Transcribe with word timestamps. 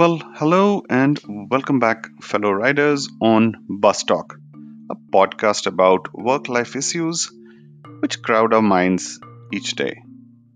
Well, 0.00 0.22
hello 0.34 0.82
and 0.88 1.20
welcome 1.50 1.78
back, 1.78 2.06
fellow 2.22 2.50
riders, 2.50 3.08
on 3.20 3.54
Bus 3.68 4.04
Talk, 4.04 4.38
a 4.90 4.94
podcast 4.94 5.66
about 5.66 6.14
work 6.14 6.48
life 6.48 6.76
issues 6.76 7.30
which 8.00 8.22
crowd 8.22 8.54
our 8.54 8.62
minds 8.62 9.20
each 9.52 9.76
day. 9.76 10.02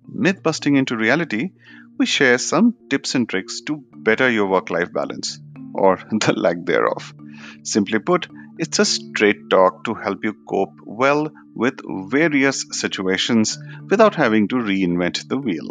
Myth 0.08 0.42
busting 0.42 0.76
into 0.76 0.96
reality, 0.96 1.50
we 1.98 2.06
share 2.06 2.38
some 2.38 2.74
tips 2.88 3.14
and 3.14 3.28
tricks 3.28 3.60
to 3.62 3.84
better 3.92 4.30
your 4.30 4.46
work 4.46 4.70
life 4.70 4.92
balance, 4.92 5.40
or 5.74 5.96
the 6.10 6.32
lack 6.36 6.64
thereof. 6.64 7.14
Simply 7.62 7.98
put, 7.98 8.28
it's 8.58 8.78
a 8.78 8.84
straight 8.84 9.50
talk 9.50 9.84
to 9.84 9.94
help 9.94 10.24
you 10.24 10.34
cope 10.48 10.78
well 10.84 11.30
with 11.54 11.80
various 12.10 12.66
situations 12.70 13.58
without 13.88 14.14
having 14.14 14.48
to 14.48 14.56
reinvent 14.56 15.28
the 15.28 15.38
wheel. 15.38 15.70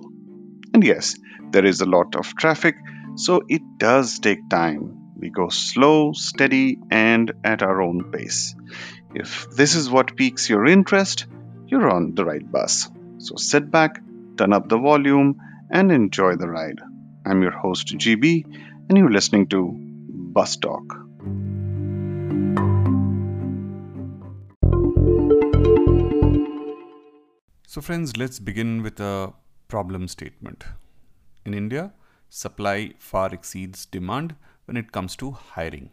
And 0.73 0.83
yes, 0.83 1.15
there 1.51 1.65
is 1.65 1.81
a 1.81 1.85
lot 1.85 2.15
of 2.15 2.35
traffic 2.35 2.75
so 3.15 3.43
it 3.47 3.61
does 3.77 4.19
take 4.19 4.49
time. 4.49 5.13
We 5.15 5.29
go 5.29 5.49
slow, 5.49 6.13
steady, 6.13 6.79
and 6.89 7.31
at 7.43 7.61
our 7.61 7.81
own 7.81 8.11
pace. 8.11 8.55
If 9.13 9.49
this 9.51 9.75
is 9.75 9.89
what 9.89 10.17
piques 10.17 10.49
your 10.49 10.65
interest, 10.65 11.27
you're 11.67 11.89
on 11.89 12.15
the 12.15 12.25
right 12.25 12.51
bus. 12.51 12.89
So 13.19 13.35
sit 13.35 13.69
back, 13.69 14.01
turn 14.37 14.53
up 14.53 14.67
the 14.67 14.79
volume, 14.79 15.39
and 15.69 15.91
enjoy 15.91 16.35
the 16.35 16.49
ride. 16.49 16.81
I'm 17.25 17.41
your 17.41 17.51
host, 17.51 17.87
GB, 17.87 18.45
and 18.89 18.97
you're 18.97 19.11
listening 19.11 19.47
to 19.49 19.71
Bus 19.71 20.57
Talk. 20.57 21.02
So, 27.73 27.81
friends, 27.81 28.17
let's 28.17 28.37
begin 28.37 28.83
with 28.83 28.99
a 28.99 29.33
problem 29.67 30.07
statement. 30.07 30.63
In 31.43 31.55
India, 31.55 31.91
supply 32.29 32.93
far 32.99 33.33
exceeds 33.33 33.87
demand 33.87 34.35
when 34.65 34.77
it 34.77 34.91
comes 34.91 35.15
to 35.15 35.31
hiring. 35.31 35.89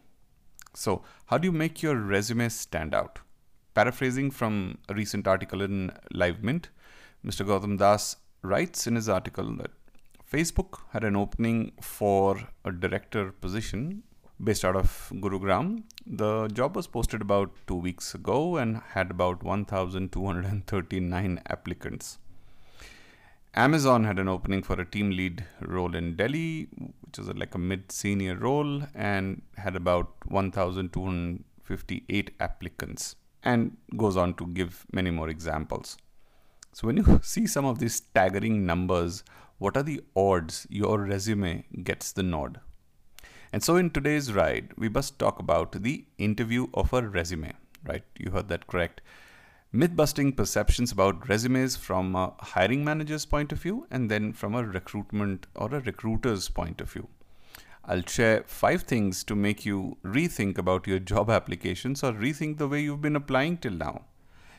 So, 0.75 1.01
how 1.25 1.39
do 1.39 1.47
you 1.47 1.51
make 1.51 1.81
your 1.81 1.95
resume 1.95 2.49
stand 2.49 2.93
out? 2.93 3.17
Paraphrasing 3.73 4.29
from 4.29 4.77
a 4.89 4.93
recent 4.93 5.27
article 5.27 5.63
in 5.63 5.91
LiveMint, 6.13 6.65
Mr. 7.25 7.43
Gautam 7.43 7.79
Das 7.79 8.17
writes 8.43 8.85
in 8.85 8.93
his 8.93 9.09
article 9.09 9.51
that 9.55 9.71
Facebook 10.31 10.81
had 10.91 11.03
an 11.03 11.15
opening 11.15 11.71
for 11.81 12.47
a 12.63 12.71
director 12.71 13.31
position 13.31 14.03
based 14.43 14.65
out 14.65 14.75
of 14.75 15.11
Gurugram. 15.15 15.83
The 16.05 16.47
job 16.47 16.75
was 16.75 16.87
posted 16.87 17.21
about 17.21 17.51
two 17.67 17.75
weeks 17.75 18.15
ago 18.15 18.57
and 18.57 18.81
had 18.89 19.11
about 19.11 19.43
1,239 19.43 21.41
applicants. 21.47 22.17
Amazon 23.53 24.05
had 24.05 24.17
an 24.17 24.29
opening 24.29 24.63
for 24.63 24.79
a 24.79 24.85
team 24.85 25.09
lead 25.11 25.43
role 25.59 25.93
in 25.93 26.15
Delhi, 26.15 26.69
which 27.01 27.19
is 27.19 27.27
like 27.35 27.53
a 27.53 27.57
mid 27.57 27.91
senior 27.91 28.35
role, 28.35 28.83
and 28.95 29.41
had 29.57 29.75
about 29.75 30.13
1,258 30.27 32.31
applicants, 32.39 33.17
and 33.43 33.75
goes 33.97 34.15
on 34.15 34.35
to 34.35 34.47
give 34.47 34.85
many 34.93 35.11
more 35.11 35.27
examples. 35.27 35.97
So, 36.71 36.87
when 36.87 36.95
you 36.97 37.19
see 37.23 37.45
some 37.45 37.65
of 37.65 37.79
these 37.79 37.95
staggering 37.95 38.65
numbers, 38.65 39.25
what 39.57 39.75
are 39.75 39.83
the 39.83 39.99
odds 40.15 40.65
your 40.69 40.99
resume 40.99 41.65
gets 41.83 42.13
the 42.13 42.23
nod? 42.23 42.61
And 43.53 43.63
so, 43.63 43.75
in 43.75 43.89
today's 43.89 44.31
ride, 44.31 44.71
we 44.77 44.87
must 44.87 45.19
talk 45.19 45.39
about 45.39 45.83
the 45.83 46.05
interview 46.17 46.67
of 46.73 46.93
a 46.93 47.01
resume, 47.05 47.53
right? 47.85 48.03
You 48.17 48.31
heard 48.31 48.47
that 48.49 48.67
correct 48.67 49.01
myth 49.73 49.95
busting 49.95 50.33
perceptions 50.33 50.91
about 50.91 51.29
resumes 51.29 51.77
from 51.77 52.13
a 52.13 52.33
hiring 52.39 52.83
manager's 52.83 53.25
point 53.25 53.53
of 53.53 53.61
view 53.61 53.87
and 53.89 54.11
then 54.11 54.33
from 54.33 54.53
a 54.53 54.63
recruitment 54.63 55.47
or 55.55 55.73
a 55.73 55.79
recruiter's 55.79 56.49
point 56.49 56.81
of 56.81 56.91
view. 56.91 57.07
I'll 57.85 58.03
share 58.05 58.43
five 58.45 58.83
things 58.83 59.23
to 59.23 59.35
make 59.35 59.65
you 59.65 59.97
rethink 60.03 60.57
about 60.57 60.87
your 60.87 60.99
job 60.99 61.29
applications 61.29 62.03
or 62.03 62.11
rethink 62.11 62.57
the 62.57 62.67
way 62.67 62.81
you've 62.81 63.01
been 63.01 63.15
applying 63.15 63.57
till 63.57 63.71
now. 63.71 64.03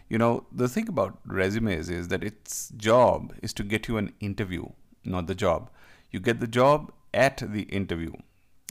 You 0.08 0.18
know, 0.18 0.46
the 0.50 0.68
thing 0.68 0.88
about 0.88 1.18
resumes 1.26 1.88
is 1.88 2.08
that 2.08 2.24
its 2.24 2.70
job 2.76 3.34
is 3.42 3.52
to 3.54 3.62
get 3.62 3.88
you 3.88 3.98
an 3.98 4.12
interview, 4.20 4.66
not 5.04 5.26
the 5.26 5.34
job. 5.34 5.70
You 6.10 6.20
get 6.20 6.40
the 6.40 6.46
job 6.46 6.92
at 7.14 7.42
the 7.52 7.62
interview. 7.62 8.12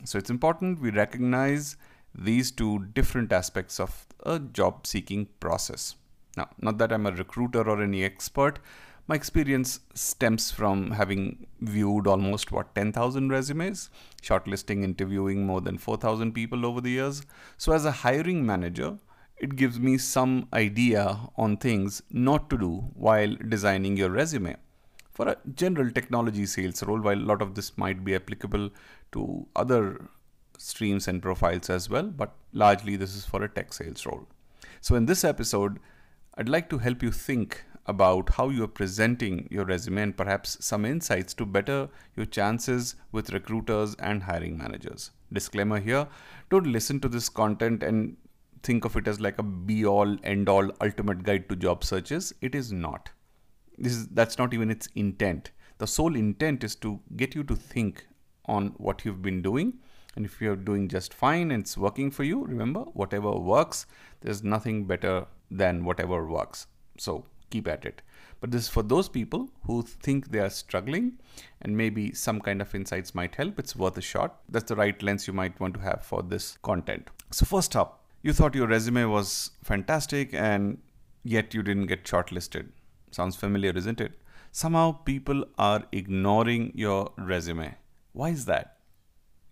So 0.03 0.17
it's 0.17 0.29
important 0.29 0.81
we 0.81 0.91
recognize 0.91 1.77
these 2.13 2.51
two 2.51 2.87
different 2.93 3.31
aspects 3.31 3.79
of 3.79 4.05
a 4.25 4.39
job 4.39 4.85
seeking 4.87 5.27
process. 5.39 5.95
Now, 6.37 6.49
not 6.59 6.77
that 6.77 6.91
I'm 6.91 7.05
a 7.05 7.11
recruiter 7.11 7.61
or 7.69 7.81
any 7.81 8.03
expert, 8.03 8.59
my 9.07 9.15
experience 9.15 9.79
stems 9.93 10.51
from 10.51 10.91
having 10.91 11.47
viewed 11.59 12.07
almost 12.07 12.51
what 12.51 12.73
10,000 12.75 13.29
resumes, 13.29 13.89
shortlisting, 14.21 14.83
interviewing 14.83 15.45
more 15.45 15.59
than 15.59 15.77
4,000 15.77 16.31
people 16.33 16.65
over 16.65 16.79
the 16.79 16.91
years. 16.91 17.23
So, 17.57 17.73
as 17.73 17.83
a 17.83 17.91
hiring 17.91 18.45
manager, 18.45 18.97
it 19.37 19.55
gives 19.55 19.79
me 19.79 19.97
some 19.97 20.47
idea 20.53 21.19
on 21.35 21.57
things 21.57 22.03
not 22.11 22.49
to 22.51 22.57
do 22.57 22.69
while 22.93 23.35
designing 23.49 23.97
your 23.97 24.11
resume. 24.11 24.55
For 25.09 25.27
a 25.27 25.37
general 25.55 25.91
technology 25.91 26.45
sales 26.45 26.83
role, 26.83 27.01
while 27.01 27.17
a 27.17 27.29
lot 27.31 27.41
of 27.41 27.55
this 27.55 27.77
might 27.77 28.05
be 28.05 28.15
applicable 28.15 28.69
to 29.13 29.47
other 29.55 30.09
streams 30.57 31.07
and 31.07 31.21
profiles 31.21 31.69
as 31.69 31.89
well, 31.89 32.03
but 32.03 32.33
largely 32.53 32.95
this 32.95 33.15
is 33.15 33.25
for 33.25 33.43
a 33.43 33.49
tech 33.49 33.73
sales 33.73 34.05
role. 34.05 34.27
So, 34.79 34.95
in 34.95 35.05
this 35.05 35.23
episode, 35.23 35.79
I'd 36.35 36.49
like 36.49 36.69
to 36.69 36.77
help 36.77 37.03
you 37.03 37.11
think 37.11 37.63
about 37.87 38.29
how 38.29 38.49
you 38.49 38.63
are 38.63 38.67
presenting 38.67 39.47
your 39.49 39.65
resume 39.65 40.01
and 40.01 40.17
perhaps 40.17 40.57
some 40.63 40.85
insights 40.85 41.33
to 41.33 41.45
better 41.45 41.89
your 42.15 42.25
chances 42.25 42.95
with 43.11 43.33
recruiters 43.33 43.95
and 43.95 44.23
hiring 44.23 44.57
managers. 44.57 45.11
Disclaimer 45.33 45.79
here 45.79 46.07
don't 46.49 46.67
listen 46.67 46.99
to 46.99 47.09
this 47.09 47.27
content 47.29 47.83
and 47.83 48.15
think 48.63 48.85
of 48.85 48.95
it 48.95 49.07
as 49.07 49.19
like 49.19 49.39
a 49.39 49.43
be 49.43 49.85
all 49.85 50.15
end 50.23 50.47
all 50.47 50.71
ultimate 50.81 51.23
guide 51.23 51.49
to 51.49 51.55
job 51.55 51.83
searches. 51.83 52.33
It 52.41 52.53
is 52.53 52.71
not. 52.71 53.09
This 53.77 53.93
is 53.93 54.07
that's 54.09 54.37
not 54.37 54.53
even 54.53 54.69
its 54.69 54.87
intent. 54.95 55.51
The 55.79 55.87
sole 55.87 56.15
intent 56.15 56.63
is 56.63 56.75
to 56.75 56.99
get 57.17 57.33
you 57.33 57.43
to 57.45 57.55
think 57.55 58.05
on 58.45 58.67
what 58.77 59.05
you've 59.05 59.21
been 59.21 59.41
doing 59.41 59.79
and 60.15 60.25
if 60.25 60.41
you're 60.41 60.55
doing 60.55 60.87
just 60.87 61.13
fine 61.13 61.51
and 61.51 61.63
it's 61.63 61.77
working 61.77 62.11
for 62.11 62.23
you, 62.23 62.43
remember, 62.43 62.81
whatever 62.81 63.31
works, 63.31 63.85
there's 64.21 64.43
nothing 64.43 64.85
better 64.85 65.25
than 65.49 65.85
whatever 65.85 66.25
works. 66.27 66.67
So 66.97 67.25
keep 67.49 67.67
at 67.67 67.85
it. 67.85 68.01
But 68.41 68.51
this 68.51 68.63
is 68.63 68.69
for 68.69 68.83
those 68.83 69.07
people 69.07 69.49
who 69.65 69.83
think 69.83 70.31
they 70.31 70.39
are 70.39 70.49
struggling 70.49 71.19
and 71.61 71.77
maybe 71.77 72.13
some 72.13 72.41
kind 72.41 72.61
of 72.61 72.73
insights 72.73 73.15
might 73.15 73.35
help. 73.35 73.59
It's 73.59 73.75
worth 73.75 73.97
a 73.97 74.01
shot. 74.01 74.39
That's 74.49 74.67
the 74.67 74.75
right 74.75 75.01
lens 75.01 75.27
you 75.27 75.33
might 75.33 75.59
want 75.59 75.75
to 75.75 75.79
have 75.81 76.03
for 76.03 76.23
this 76.23 76.57
content. 76.63 77.09
So, 77.31 77.45
first 77.45 77.75
up, 77.75 78.03
you 78.23 78.33
thought 78.33 78.55
your 78.55 78.67
resume 78.67 79.05
was 79.05 79.51
fantastic 79.63 80.33
and 80.33 80.79
yet 81.23 81.53
you 81.53 81.61
didn't 81.61 81.85
get 81.85 82.03
shortlisted. 82.03 82.69
Sounds 83.11 83.35
familiar, 83.35 83.71
isn't 83.71 84.01
it? 84.01 84.13
Somehow 84.51 84.91
people 84.91 85.45
are 85.57 85.83
ignoring 85.91 86.71
your 86.75 87.11
resume. 87.17 87.75
Why 88.13 88.29
is 88.29 88.45
that? 88.45 88.77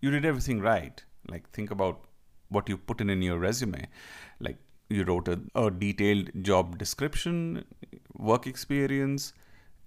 You 0.00 0.10
did 0.10 0.24
everything 0.24 0.60
right. 0.60 1.02
Like, 1.28 1.48
think 1.50 1.70
about 1.70 2.04
what 2.48 2.68
you 2.68 2.76
put 2.76 3.00
in 3.00 3.10
in 3.10 3.22
your 3.22 3.38
resume. 3.38 3.86
Like, 4.38 4.58
you 4.88 5.04
wrote 5.04 5.28
a, 5.28 5.40
a 5.54 5.70
detailed 5.70 6.30
job 6.42 6.78
description, 6.78 7.64
work 8.16 8.46
experience, 8.46 9.32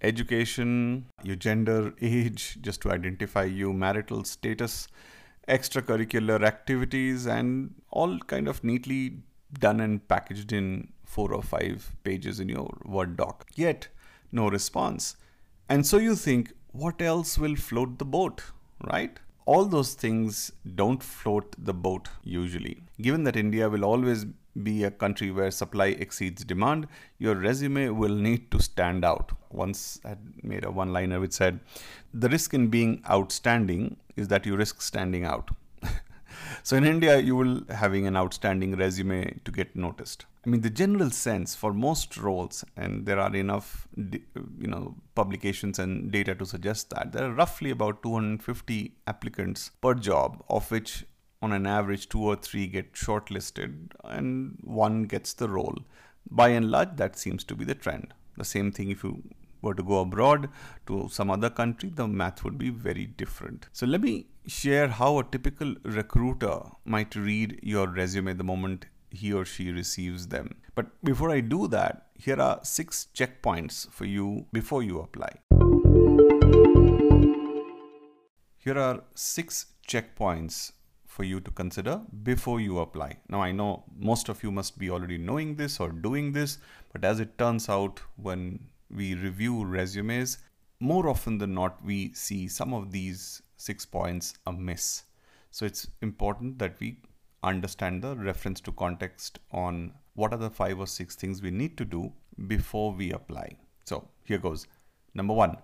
education, 0.01 1.05
your 1.23 1.35
gender, 1.35 1.93
age, 2.01 2.57
just 2.61 2.81
to 2.81 2.91
identify 2.91 3.43
you, 3.43 3.73
marital 3.73 4.23
status, 4.23 4.87
extracurricular 5.47 6.43
activities, 6.43 7.25
and 7.25 7.75
all 7.89 8.17
kind 8.19 8.47
of 8.47 8.63
neatly 8.63 9.17
done 9.59 9.79
and 9.79 10.07
packaged 10.07 10.53
in 10.53 10.91
four 11.05 11.33
or 11.33 11.43
five 11.43 11.95
pages 12.03 12.39
in 12.39 12.49
your 12.49 12.69
Word 12.85 13.17
doc. 13.17 13.49
Yet, 13.55 13.89
no 14.31 14.49
response. 14.49 15.15
And 15.69 15.85
so 15.85 15.97
you 15.97 16.15
think, 16.15 16.53
what 16.71 17.01
else 17.01 17.37
will 17.37 17.55
float 17.55 17.99
the 17.99 18.05
boat, 18.05 18.41
right? 18.83 19.19
All 19.45 19.65
those 19.65 19.93
things 19.93 20.51
don't 20.75 21.03
float 21.03 21.55
the 21.57 21.73
boat 21.73 22.07
usually. 22.23 22.83
Given 23.01 23.23
that 23.25 23.35
India 23.35 23.69
will 23.69 23.83
always 23.83 24.25
be 24.61 24.83
a 24.83 24.91
country 24.91 25.31
where 25.31 25.51
supply 25.51 25.87
exceeds 25.87 26.43
demand, 26.45 26.87
your 27.17 27.35
resume 27.35 27.89
will 27.89 28.15
need 28.15 28.51
to 28.51 28.61
stand 28.61 29.03
out. 29.03 29.31
Once 29.49 29.99
I 30.05 30.15
made 30.43 30.63
a 30.63 30.71
one 30.71 30.93
liner 30.93 31.19
which 31.19 31.33
said, 31.33 31.59
The 32.13 32.29
risk 32.29 32.53
in 32.53 32.67
being 32.67 33.03
outstanding 33.09 33.97
is 34.15 34.27
that 34.29 34.45
you 34.45 34.55
risk 34.55 34.81
standing 34.81 35.25
out. 35.25 35.49
so 36.63 36.77
in 36.77 36.85
India, 36.85 37.17
you 37.19 37.35
will 37.35 37.61
having 37.69 38.07
an 38.07 38.15
outstanding 38.15 38.75
resume 38.75 39.39
to 39.43 39.51
get 39.51 39.75
noticed. 39.75 40.25
I 40.45 40.49
mean, 40.49 40.61
the 40.61 40.69
general 40.69 41.09
sense 41.09 41.55
for 41.55 41.73
most 41.73 42.17
roles, 42.17 42.65
and 42.75 43.05
there 43.05 43.19
are 43.19 43.33
enough, 43.33 43.87
you 43.95 44.67
know, 44.67 44.95
publications 45.15 45.79
and 45.79 46.11
data 46.11 46.35
to 46.35 46.45
suggest 46.45 46.89
that 46.89 47.13
there 47.13 47.25
are 47.25 47.33
roughly 47.33 47.69
about 47.69 48.03
250 48.03 48.93
applicants 49.07 49.71
per 49.81 49.93
job, 49.93 50.43
of 50.49 50.69
which 50.69 51.05
on 51.41 51.53
an 51.53 51.65
average 51.65 52.09
two 52.09 52.21
or 52.21 52.35
three 52.35 52.67
get 52.67 52.93
shortlisted 52.93 53.91
and 54.03 54.57
one 54.61 55.03
gets 55.03 55.33
the 55.33 55.47
role 55.49 55.77
by 56.31 56.47
and 56.47 56.71
large 56.71 56.95
that 56.95 57.17
seems 57.17 57.43
to 57.43 57.53
be 57.53 57.65
the 57.65 57.75
trend 57.75 58.13
the 58.37 58.45
same 58.45 58.71
thing 58.71 58.89
if 58.89 59.03
you 59.03 59.21
were 59.63 59.73
to 59.73 59.83
go 59.83 60.01
abroad 60.01 60.49
to 60.85 61.07
some 61.09 61.31
other 61.31 61.49
country, 61.49 61.89
the 61.89 62.07
math 62.07 62.43
would 62.43 62.57
be 62.57 62.69
very 62.69 63.05
different. 63.05 63.67
So 63.71 63.85
let 63.85 64.01
me 64.01 64.27
share 64.45 64.89
how 64.89 65.19
a 65.19 65.23
typical 65.23 65.75
recruiter 65.83 66.59
might 66.85 67.15
read 67.15 67.59
your 67.63 67.87
resume 67.87 68.31
at 68.31 68.37
the 68.37 68.43
moment 68.43 68.85
he 69.13 69.31
or 69.31 69.45
she 69.45 69.71
receives 69.71 70.27
them. 70.27 70.55
But 70.75 70.87
before 71.03 71.29
I 71.29 71.39
do 71.39 71.67
that, 71.67 72.07
here 72.15 72.41
are 72.41 72.59
six 72.63 73.07
checkpoints 73.15 73.89
for 73.91 74.05
you 74.05 74.47
before 74.51 74.83
you 74.83 74.99
apply. 74.99 75.29
Here 78.57 78.77
are 78.77 79.03
six 79.13 79.67
checkpoints 79.87 80.71
for 81.05 81.23
you 81.23 81.39
to 81.41 81.51
consider 81.51 82.01
before 82.23 82.59
you 82.59 82.79
apply. 82.79 83.17
Now, 83.29 83.41
I 83.41 83.51
know 83.51 83.83
most 83.95 84.29
of 84.29 84.41
you 84.41 84.51
must 84.51 84.79
be 84.79 84.89
already 84.89 85.17
knowing 85.17 85.55
this 85.55 85.79
or 85.79 85.89
doing 85.89 86.31
this, 86.31 86.57
but 86.91 87.05
as 87.05 87.19
it 87.19 87.37
turns 87.37 87.69
out, 87.69 87.99
when 88.15 88.59
we 88.89 89.13
review 89.13 89.63
resumes, 89.63 90.39
more 90.79 91.07
often 91.07 91.37
than 91.37 91.53
not, 91.53 91.83
we 91.85 92.13
see 92.13 92.47
some 92.47 92.73
of 92.73 92.91
these 92.91 93.43
six 93.57 93.85
points 93.85 94.33
amiss. 94.47 95.03
So, 95.51 95.65
it's 95.65 95.87
important 96.01 96.57
that 96.59 96.79
we 96.79 96.97
understand 97.43 98.01
the 98.01 98.15
reference 98.15 98.61
to 98.61 98.71
context 98.71 99.39
on 99.51 99.93
what 100.15 100.33
are 100.33 100.37
the 100.37 100.49
five 100.49 100.79
or 100.79 100.87
six 100.87 101.15
things 101.15 101.41
we 101.41 101.51
need 101.51 101.77
to 101.77 101.85
do 101.85 102.11
before 102.47 102.93
we 102.93 103.11
apply. 103.11 103.57
So 103.85 104.07
here 104.23 104.37
goes. 104.37 104.67
Number 105.13 105.33
one, 105.33 105.57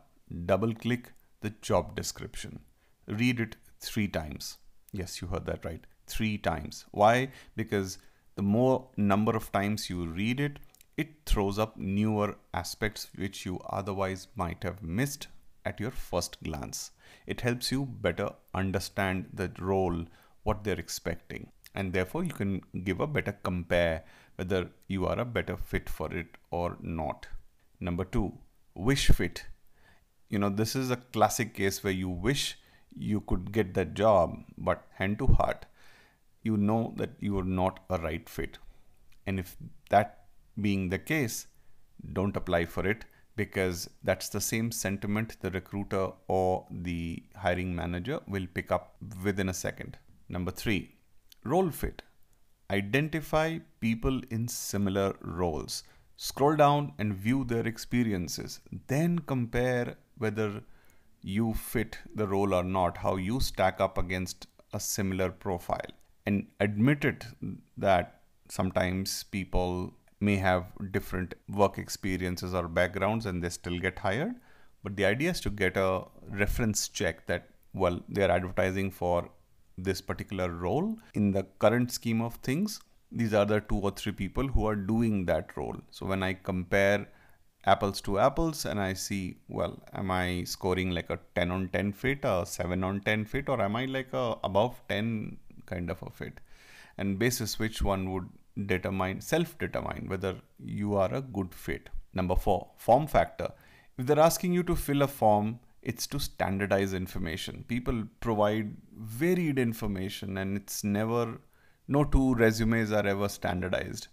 double 0.45 0.73
click 0.73 1.13
the 1.41 1.51
job 1.61 1.95
description. 1.95 2.59
Read 3.07 3.39
it 3.39 3.55
three 3.79 4.07
times. 4.07 4.57
Yes, 4.91 5.21
you 5.21 5.27
heard 5.27 5.45
that 5.45 5.65
right. 5.65 5.85
Three 6.07 6.37
times. 6.37 6.85
Why? 6.91 7.31
Because 7.55 7.97
the 8.35 8.41
more 8.41 8.89
number 8.97 9.35
of 9.35 9.51
times 9.51 9.89
you 9.89 10.05
read 10.05 10.39
it, 10.39 10.59
it 10.97 11.25
throws 11.25 11.57
up 11.57 11.77
newer 11.77 12.35
aspects 12.53 13.09
which 13.15 13.45
you 13.45 13.59
otherwise 13.69 14.27
might 14.35 14.63
have 14.63 14.83
missed 14.83 15.27
at 15.65 15.79
your 15.79 15.91
first 15.91 16.41
glance. 16.43 16.91
It 17.25 17.41
helps 17.41 17.71
you 17.71 17.85
better 17.85 18.31
understand 18.53 19.29
the 19.33 19.51
role, 19.59 20.05
what 20.43 20.63
they're 20.63 20.79
expecting 20.79 21.51
and 21.75 21.93
therefore 21.93 22.23
you 22.23 22.31
can 22.31 22.61
give 22.83 22.99
a 22.99 23.07
better 23.07 23.31
compare 23.43 24.03
whether 24.35 24.69
you 24.87 25.05
are 25.05 25.19
a 25.19 25.25
better 25.25 25.57
fit 25.57 25.89
for 25.89 26.13
it 26.13 26.37
or 26.51 26.77
not. 26.81 27.27
Number 27.79 28.05
two, 28.05 28.33
wish 28.73 29.07
fit. 29.07 29.45
You 30.29 30.39
know, 30.39 30.49
this 30.49 30.75
is 30.75 30.91
a 30.91 30.95
classic 30.97 31.53
case 31.53 31.83
where 31.83 31.93
you 31.93 32.09
wish 32.09 32.57
you 32.95 33.21
could 33.21 33.51
get 33.51 33.73
that 33.73 33.93
job, 33.93 34.37
but 34.57 34.87
hand 34.93 35.19
to 35.19 35.27
heart, 35.27 35.65
you 36.43 36.57
know 36.57 36.93
that 36.97 37.11
you 37.19 37.37
are 37.37 37.43
not 37.43 37.79
a 37.89 37.97
right 37.97 38.27
fit. 38.27 38.57
And 39.25 39.39
if 39.39 39.55
that 39.89 40.25
being 40.59 40.89
the 40.89 40.99
case, 40.99 41.47
don't 42.13 42.35
apply 42.35 42.65
for 42.65 42.87
it 42.87 43.05
because 43.35 43.89
that's 44.03 44.29
the 44.29 44.41
same 44.41 44.71
sentiment 44.71 45.37
the 45.41 45.51
recruiter 45.51 46.09
or 46.27 46.65
the 46.69 47.23
hiring 47.35 47.75
manager 47.75 48.19
will 48.27 48.47
pick 48.53 48.71
up 48.71 48.95
within 49.23 49.49
a 49.49 49.53
second. 49.53 49.97
Number 50.27 50.51
three, 50.51 50.95
Role 51.43 51.71
fit. 51.71 52.01
Identify 52.69 53.59
people 53.79 54.21
in 54.29 54.47
similar 54.47 55.15
roles. 55.21 55.83
Scroll 56.17 56.55
down 56.55 56.93
and 56.99 57.15
view 57.15 57.45
their 57.45 57.65
experiences. 57.65 58.59
Then 58.87 59.19
compare 59.19 59.95
whether 60.17 60.61
you 61.21 61.53
fit 61.53 61.97
the 62.13 62.27
role 62.27 62.53
or 62.53 62.63
not, 62.63 62.97
how 62.97 63.15
you 63.15 63.39
stack 63.39 63.79
up 63.79 63.97
against 63.97 64.47
a 64.73 64.79
similar 64.79 65.31
profile. 65.31 65.91
And 66.25 66.47
admit 66.59 67.05
it 67.05 67.25
that 67.77 68.21
sometimes 68.49 69.23
people 69.23 69.93
may 70.19 70.35
have 70.35 70.65
different 70.91 71.35
work 71.47 71.77
experiences 71.77 72.53
or 72.53 72.67
backgrounds 72.67 73.25
and 73.25 73.41
they 73.41 73.49
still 73.49 73.79
get 73.79 73.99
hired. 73.99 74.35
But 74.83 74.97
the 74.97 75.05
idea 75.05 75.31
is 75.31 75.39
to 75.41 75.49
get 75.49 75.77
a 75.77 76.03
reference 76.29 76.89
check 76.89 77.27
that, 77.27 77.49
well, 77.73 78.01
they're 78.09 78.31
advertising 78.31 78.91
for 78.91 79.29
this 79.83 80.01
particular 80.01 80.49
role. 80.51 80.97
In 81.13 81.31
the 81.31 81.43
current 81.59 81.91
scheme 81.91 82.21
of 82.21 82.35
things 82.35 82.79
these 83.11 83.33
are 83.33 83.45
the 83.45 83.59
two 83.61 83.77
or 83.77 83.91
three 83.91 84.11
people 84.11 84.47
who 84.47 84.67
are 84.67 84.75
doing 84.75 85.25
that 85.25 85.55
role. 85.57 85.77
So 85.91 86.05
when 86.05 86.23
i 86.23 86.33
compare 86.33 87.07
apples 87.65 87.99
to 88.01 88.19
apples 88.19 88.65
and 88.65 88.79
i 88.79 88.93
see 88.93 89.35
well 89.49 89.77
am 89.93 90.09
i 90.11 90.43
scoring 90.45 90.91
like 90.91 91.09
a 91.09 91.19
10 91.35 91.51
on 91.51 91.67
10 91.69 91.91
fit 91.91 92.19
a 92.23 92.45
7 92.45 92.83
on 92.85 93.01
10 93.01 93.25
fit 93.25 93.49
or 93.49 93.61
am 93.61 93.75
i 93.75 93.83
like 93.83 94.13
a 94.13 94.37
above 94.45 94.81
10 94.87 95.37
kind 95.65 95.89
of 95.89 96.01
a 96.01 96.09
fit? 96.09 96.39
And 96.97 97.19
basis 97.19 97.59
which 97.59 97.81
one 97.81 98.11
would 98.11 98.27
determine 98.65 99.21
self 99.21 99.57
determine 99.57 100.07
whether 100.07 100.35
you 100.63 100.95
are 100.95 101.13
a 101.13 101.21
good 101.21 101.53
fit. 101.53 101.89
Number 102.13 102.35
4 102.35 102.67
form 102.77 103.07
factor. 103.07 103.51
If 103.97 104.05
they're 104.05 104.19
asking 104.19 104.53
you 104.53 104.63
to 104.63 104.75
fill 104.75 105.01
a 105.01 105.07
form 105.07 105.59
it's 105.81 106.07
to 106.07 106.19
standardize 106.19 106.93
information. 106.93 107.65
People 107.67 108.03
provide 108.19 108.75
varied 108.97 109.59
information, 109.59 110.37
and 110.37 110.57
it's 110.57 110.83
never, 110.83 111.39
no 111.87 112.03
two 112.03 112.35
resumes 112.35 112.91
are 112.91 113.07
ever 113.07 113.29
standardized. 113.29 114.07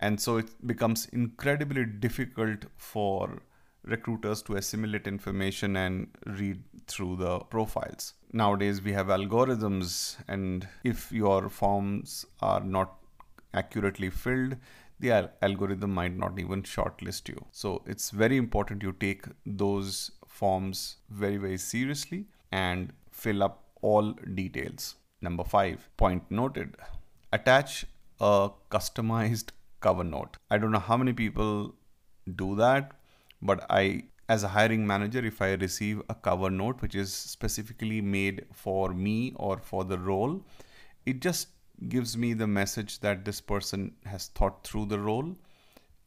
And 0.00 0.20
so 0.20 0.38
it 0.38 0.66
becomes 0.66 1.06
incredibly 1.06 1.84
difficult 1.84 2.66
for 2.76 3.42
recruiters 3.84 4.42
to 4.42 4.56
assimilate 4.56 5.06
information 5.06 5.76
and 5.76 6.08
read 6.26 6.62
through 6.86 7.16
the 7.16 7.38
profiles. 7.38 8.14
Nowadays, 8.32 8.82
we 8.82 8.92
have 8.92 9.06
algorithms, 9.06 10.16
and 10.26 10.66
if 10.82 11.12
your 11.12 11.48
forms 11.48 12.26
are 12.40 12.60
not 12.60 12.96
accurately 13.52 14.10
filled, 14.10 14.56
the 15.00 15.30
algorithm 15.42 15.92
might 15.92 16.16
not 16.16 16.38
even 16.38 16.62
shortlist 16.62 17.28
you. 17.28 17.44
So 17.52 17.82
it's 17.86 18.10
very 18.10 18.36
important 18.36 18.82
you 18.82 18.92
take 18.92 19.26
those 19.44 20.10
forms 20.40 20.96
very, 21.08 21.36
very 21.36 21.58
seriously 21.58 22.26
and 22.50 22.92
fill 23.10 23.42
up 23.42 23.62
all 23.82 24.12
details. 24.42 24.96
Number 25.20 25.44
five, 25.44 25.88
point 25.96 26.30
noted. 26.30 26.76
Attach 27.32 27.86
a 28.20 28.50
customized 28.70 29.50
cover 29.80 30.04
note. 30.04 30.36
I 30.50 30.58
don't 30.58 30.72
know 30.72 30.86
how 30.90 30.96
many 30.96 31.12
people 31.12 31.74
do 32.36 32.56
that, 32.56 32.92
but 33.40 33.64
I, 33.70 34.04
as 34.28 34.42
a 34.42 34.48
hiring 34.48 34.86
manager, 34.86 35.24
if 35.24 35.40
I 35.40 35.52
receive 35.52 36.02
a 36.08 36.14
cover 36.14 36.50
note 36.50 36.82
which 36.82 36.94
is 36.94 37.12
specifically 37.12 38.00
made 38.00 38.46
for 38.52 38.92
me 38.92 39.32
or 39.36 39.58
for 39.58 39.84
the 39.84 39.98
role, 39.98 40.42
it 41.06 41.20
just 41.20 41.48
gives 41.88 42.16
me 42.16 42.32
the 42.34 42.46
message 42.46 43.00
that 43.00 43.24
this 43.24 43.40
person 43.40 43.94
has 44.06 44.28
thought 44.28 44.64
through 44.66 44.86
the 44.86 44.98
role 44.98 45.36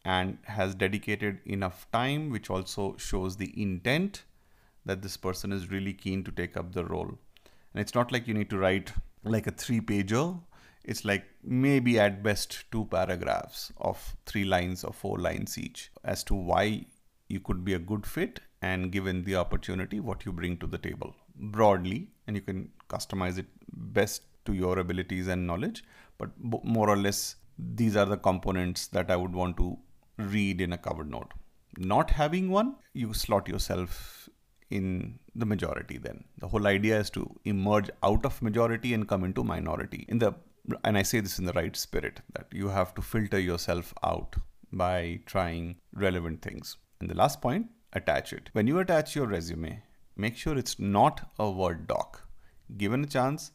and 0.07 0.37
has 0.43 0.73
dedicated 0.73 1.39
enough 1.45 1.85
time, 1.91 2.29
which 2.29 2.49
also 2.49 2.95
shows 2.97 3.35
the 3.35 3.53
intent 3.61 4.23
that 4.85 5.01
this 5.01 5.17
person 5.17 5.51
is 5.51 5.69
really 5.69 5.93
keen 5.93 6.23
to 6.23 6.31
take 6.31 6.55
up 6.55 6.71
the 6.71 6.85
role. 6.85 7.09
And 7.73 7.81
it's 7.81 7.93
not 7.93 8.13
like 8.13 8.25
you 8.25 8.33
need 8.33 8.49
to 8.51 8.57
write 8.57 8.93
like 9.23 9.47
a 9.47 9.51
three 9.51 9.81
pager. 9.81 10.39
It's 10.85 11.03
like 11.03 11.25
maybe 11.43 11.99
at 11.99 12.23
best 12.23 12.63
two 12.71 12.85
paragraphs 12.85 13.73
of 13.75 14.15
three 14.25 14.45
lines 14.45 14.85
or 14.85 14.93
four 14.93 15.17
lines 15.19 15.57
each 15.57 15.91
as 16.05 16.23
to 16.23 16.35
why 16.35 16.85
you 17.27 17.41
could 17.41 17.65
be 17.65 17.73
a 17.73 17.79
good 17.79 18.05
fit 18.05 18.39
and 18.61 18.93
given 18.93 19.25
the 19.25 19.35
opportunity, 19.35 19.99
what 19.99 20.25
you 20.25 20.31
bring 20.31 20.55
to 20.59 20.67
the 20.67 20.77
table 20.77 21.13
broadly. 21.35 22.07
And 22.27 22.37
you 22.37 22.41
can 22.41 22.69
customize 22.87 23.37
it 23.37 23.47
best 23.73 24.21
to 24.45 24.53
your 24.53 24.79
abilities 24.79 25.27
and 25.27 25.45
knowledge. 25.45 25.83
But 26.17 26.29
more 26.39 26.89
or 26.89 26.95
less, 26.95 27.35
these 27.59 27.97
are 27.97 28.05
the 28.05 28.15
components 28.15 28.87
that 28.87 29.11
I 29.11 29.17
would 29.17 29.33
want 29.33 29.57
to 29.57 29.77
read 30.17 30.61
in 30.61 30.73
a 30.73 30.77
covered 30.77 31.09
note. 31.09 31.33
Not 31.77 32.11
having 32.11 32.49
one, 32.49 32.75
you 32.93 33.13
slot 33.13 33.47
yourself 33.47 34.29
in 34.69 35.19
the 35.35 35.45
majority 35.45 35.97
then. 35.97 36.23
The 36.39 36.47
whole 36.47 36.67
idea 36.67 36.99
is 36.99 37.09
to 37.11 37.39
emerge 37.45 37.89
out 38.03 38.25
of 38.25 38.41
majority 38.41 38.93
and 38.93 39.07
come 39.07 39.23
into 39.23 39.43
minority. 39.43 40.05
In 40.09 40.19
the 40.19 40.33
and 40.83 40.97
I 40.97 41.03
say 41.03 41.21
this 41.21 41.39
in 41.39 41.45
the 41.45 41.53
right 41.53 41.75
spirit 41.75 42.19
that 42.33 42.47
you 42.51 42.67
have 42.67 42.93
to 42.95 43.01
filter 43.01 43.39
yourself 43.39 43.93
out 44.03 44.35
by 44.73 45.21
trying 45.25 45.77
relevant 45.93 46.41
things. 46.41 46.75
And 46.99 47.09
the 47.09 47.15
last 47.15 47.41
point, 47.41 47.67
attach 47.93 48.33
it. 48.33 48.49
When 48.51 48.67
you 48.67 48.79
attach 48.79 49.15
your 49.15 49.27
resume, 49.27 49.81
make 50.17 50.35
sure 50.35 50.57
it's 50.57 50.77
not 50.77 51.29
a 51.39 51.49
Word 51.49 51.87
doc. 51.87 52.27
Given 52.75 53.03
a 53.05 53.07
chance, 53.07 53.51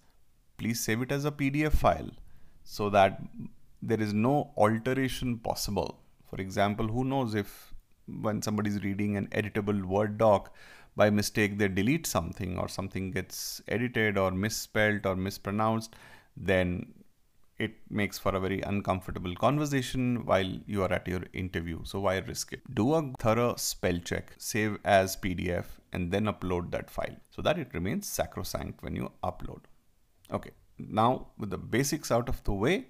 please 0.57 0.81
save 0.81 1.03
it 1.03 1.13
as 1.13 1.27
a 1.27 1.31
PDF 1.31 1.73
file 1.73 2.11
so 2.65 2.89
that 2.89 3.21
there 3.83 4.01
is 4.01 4.15
no 4.15 4.53
alteration 4.57 5.37
possible 5.39 6.02
for 6.33 6.41
example, 6.41 6.89
who 6.89 7.05
knows 7.05 7.35
if 7.35 7.75
when 8.07 8.41
somebody 8.41 8.71
is 8.71 8.83
reading 8.83 9.17
an 9.19 9.27
editable 9.29 9.85
Word 9.85 10.17
doc, 10.17 10.55
by 10.97 11.11
mistake 11.11 11.59
they 11.59 11.69
delete 11.69 12.07
something 12.07 12.59
or 12.59 12.69
something 12.69 13.11
gets 13.11 13.61
edited 13.69 14.17
or 14.17 14.31
misspelled 14.31 15.05
or 15.05 15.15
mispronounced, 15.15 15.95
then 16.35 16.95
it 17.59 17.75
makes 17.91 18.19
for 18.19 18.35
a 18.35 18.41
very 18.41 18.63
uncomfortable 18.63 19.35
conversation 19.37 20.25
while 20.25 20.51
you 20.67 20.83
are 20.83 20.93
at 20.93 21.07
your 21.07 21.21
interview. 21.35 21.81
So 21.85 22.01
why 22.01 22.17
risk 22.19 22.55
it? 22.55 22.63
Do 22.75 22.95
a 22.95 23.13
thorough 23.19 23.57
spell 23.57 23.99
check, 23.99 24.33
save 24.39 24.79
as 24.85 25.17
PDF, 25.19 25.67
and 25.93 26.11
then 26.11 26.25
upload 26.25 26.71
that 26.71 26.91
file 26.91 27.17
so 27.31 27.43
that 27.43 27.59
it 27.59 27.75
remains 27.75 28.09
sacrosanct 28.09 28.83
when 28.83 28.97
you 28.97 29.13
upload. 29.23 29.61
Okay, 30.33 30.53
now 30.79 31.27
with 31.37 31.51
the 31.51 31.59
basics 31.59 32.11
out 32.11 32.31
of 32.31 32.43
the 32.45 32.55
way, 32.55 32.87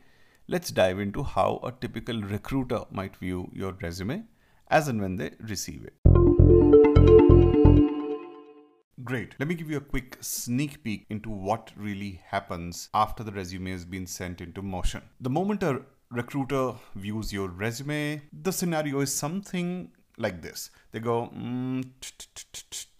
let's 0.49 0.71
dive 0.71 0.99
into 0.99 1.23
how 1.23 1.61
a 1.63 1.73
typical 1.73 2.21
recruiter 2.21 2.81
might 2.91 3.17
view 3.17 3.51
your 3.53 3.73
resume 3.81 4.25
as 4.69 4.89
and 4.89 5.01
when 5.01 5.17
they 5.17 5.31
receive 5.41 5.85
it. 5.85 5.95
Great. 9.05 9.35
Let 9.39 9.49
me 9.49 9.55
give 9.55 9.71
you 9.71 9.79
a 9.79 9.81
quick 9.81 10.17
sneak 10.21 10.83
peek 10.85 11.07
into 11.11 11.29
what 11.29 11.73
really 11.77 12.21
happens 12.27 12.89
after 12.95 13.25
the 13.25 13.33
resume 13.33 13.71
has 13.73 13.85
been 13.85 14.07
sent 14.07 14.41
into 14.41 14.63
motion. 14.63 15.03
The 15.21 15.31
moment 15.31 15.63
a 15.63 15.83
recruiter 16.11 16.75
views 16.95 17.33
your 17.33 17.49
resume, 17.49 18.23
the 18.33 18.53
scenario 18.53 19.01
is 19.01 19.15
something 19.15 19.91
like 20.19 20.43
this. 20.43 20.71
They 20.93 21.01
go, 21.01 21.33
mm, 21.35 21.85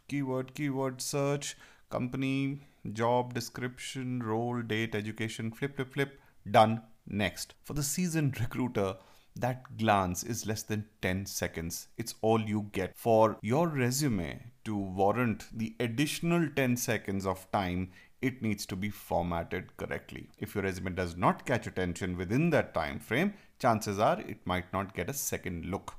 keyword, 0.09 0.55
keyword 0.55 1.01
search, 1.01 1.57
company, 1.91 2.61
job 2.93 3.35
description, 3.35 4.23
role, 4.23 4.61
date, 4.63 4.95
education, 4.95 5.53
flip, 5.53 5.77
flip, 5.77 5.93
flip, 5.93 6.21
done, 6.51 6.83
next. 7.07 7.55
For 7.63 7.75
the 7.75 7.83
seasoned 7.83 8.41
recruiter, 8.41 8.97
that 9.37 9.79
glance 9.79 10.23
is 10.23 10.47
less 10.47 10.63
than 10.63 10.87
10 11.01 11.27
seconds. 11.27 11.89
It's 11.97 12.15
all 12.21 12.41
you 12.41 12.69
get. 12.73 12.97
For 12.97 13.39
your 13.41 13.69
resume 13.69 14.53
to 14.65 14.77
warrant 14.77 15.47
the 15.53 15.75
additional 15.81 16.49
10 16.55 16.77
seconds 16.77 17.27
of 17.27 17.51
time, 17.51 17.91
it 18.21 18.43
needs 18.43 18.67
to 18.67 18.77
be 18.77 18.91
formatted 18.91 19.77
correctly. 19.77 20.29
If 20.39 20.55
your 20.55 20.65
resume 20.65 20.95
does 20.95 21.17
not 21.17 21.45
catch 21.45 21.67
attention 21.67 22.17
within 22.17 22.51
that 22.51 22.73
time 22.75 23.01
frame, 23.01 23.35
chances 23.59 23.99
are 23.99 24.21
it 24.21 24.47
might 24.47 24.73
not 24.73 24.95
get 24.95 25.11
a 25.11 25.15
second 25.15 25.67
look. 25.67 25.95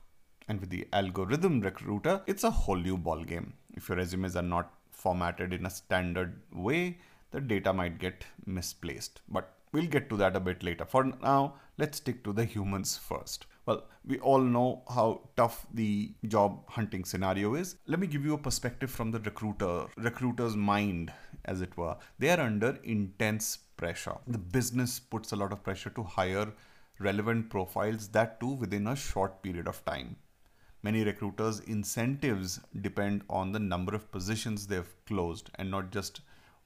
And 0.48 0.60
with 0.60 0.70
the 0.70 0.88
algorithm 0.94 1.60
recruiter, 1.62 2.22
it's 2.28 2.44
a 2.44 2.52
whole 2.52 2.78
new 2.78 2.98
ballgame. 2.98 3.54
If 3.74 3.90
your 3.90 3.98
resumes 3.98 4.36
are 4.36 4.42
not 4.42 4.74
formatted 4.92 5.54
in 5.54 5.66
a 5.66 5.70
standard 5.70 6.42
way, 6.54 7.00
the 7.32 7.42
data 7.42 7.74
might 7.74 7.98
get 7.98 8.26
misplaced. 8.46 9.22
But 9.28 9.53
we'll 9.74 9.88
get 9.88 10.10
to 10.10 10.18
that 10.18 10.36
a 10.36 10.40
bit 10.40 10.64
later. 10.64 10.86
For 10.86 11.04
now, 11.04 11.56
let's 11.78 11.98
stick 11.98 12.24
to 12.24 12.32
the 12.32 12.46
humans 12.46 12.98
first. 12.98 13.48
Well, 13.66 13.86
we 14.06 14.20
all 14.20 14.42
know 14.42 14.84
how 14.94 15.30
tough 15.36 15.66
the 15.74 16.14
job 16.28 16.64
hunting 16.70 17.06
scenario 17.06 17.56
is. 17.56 17.78
Let 17.88 18.00
me 18.00 18.08
give 18.08 18.26
you 18.26 18.34
a 18.34 18.38
perspective 18.38 18.92
from 18.92 19.12
the 19.12 19.20
recruiter, 19.20 19.86
recruiter's 19.98 20.56
mind, 20.56 21.12
as 21.46 21.62
it 21.62 21.76
were. 21.78 21.96
They 22.20 22.30
are 22.30 22.42
under 22.42 22.78
intense 22.84 23.58
pressure. 23.78 24.18
The 24.28 24.38
business 24.38 25.00
puts 25.00 25.32
a 25.32 25.36
lot 25.36 25.52
of 25.52 25.64
pressure 25.64 25.90
to 25.92 26.04
hire 26.04 26.54
relevant 27.00 27.50
profiles, 27.50 28.10
that 28.10 28.40
too 28.40 28.54
within 28.54 28.88
a 28.88 28.96
short 28.96 29.42
period 29.42 29.68
of 29.68 29.84
time. 29.86 30.18
Many 30.84 31.06
recruiters' 31.06 31.62
incentives 31.62 32.60
depend 32.82 33.24
on 33.30 33.54
the 33.54 33.60
number 33.60 33.96
of 33.96 34.12
positions 34.12 34.68
they've 34.68 34.96
closed 35.06 35.50
and 35.56 35.72
not 35.72 35.92
just 35.92 36.20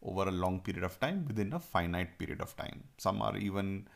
over 0.08 0.30
a 0.30 0.32
long 0.32 0.60
period 0.62 0.84
of 0.84 1.00
time 1.00 1.26
within 1.28 1.54
a 1.54 1.60
finite 1.60 2.18
period 2.18 2.42
of 2.42 2.56
time. 2.56 2.84
Some 2.98 3.22
are 3.22 3.38
even 3.38 3.88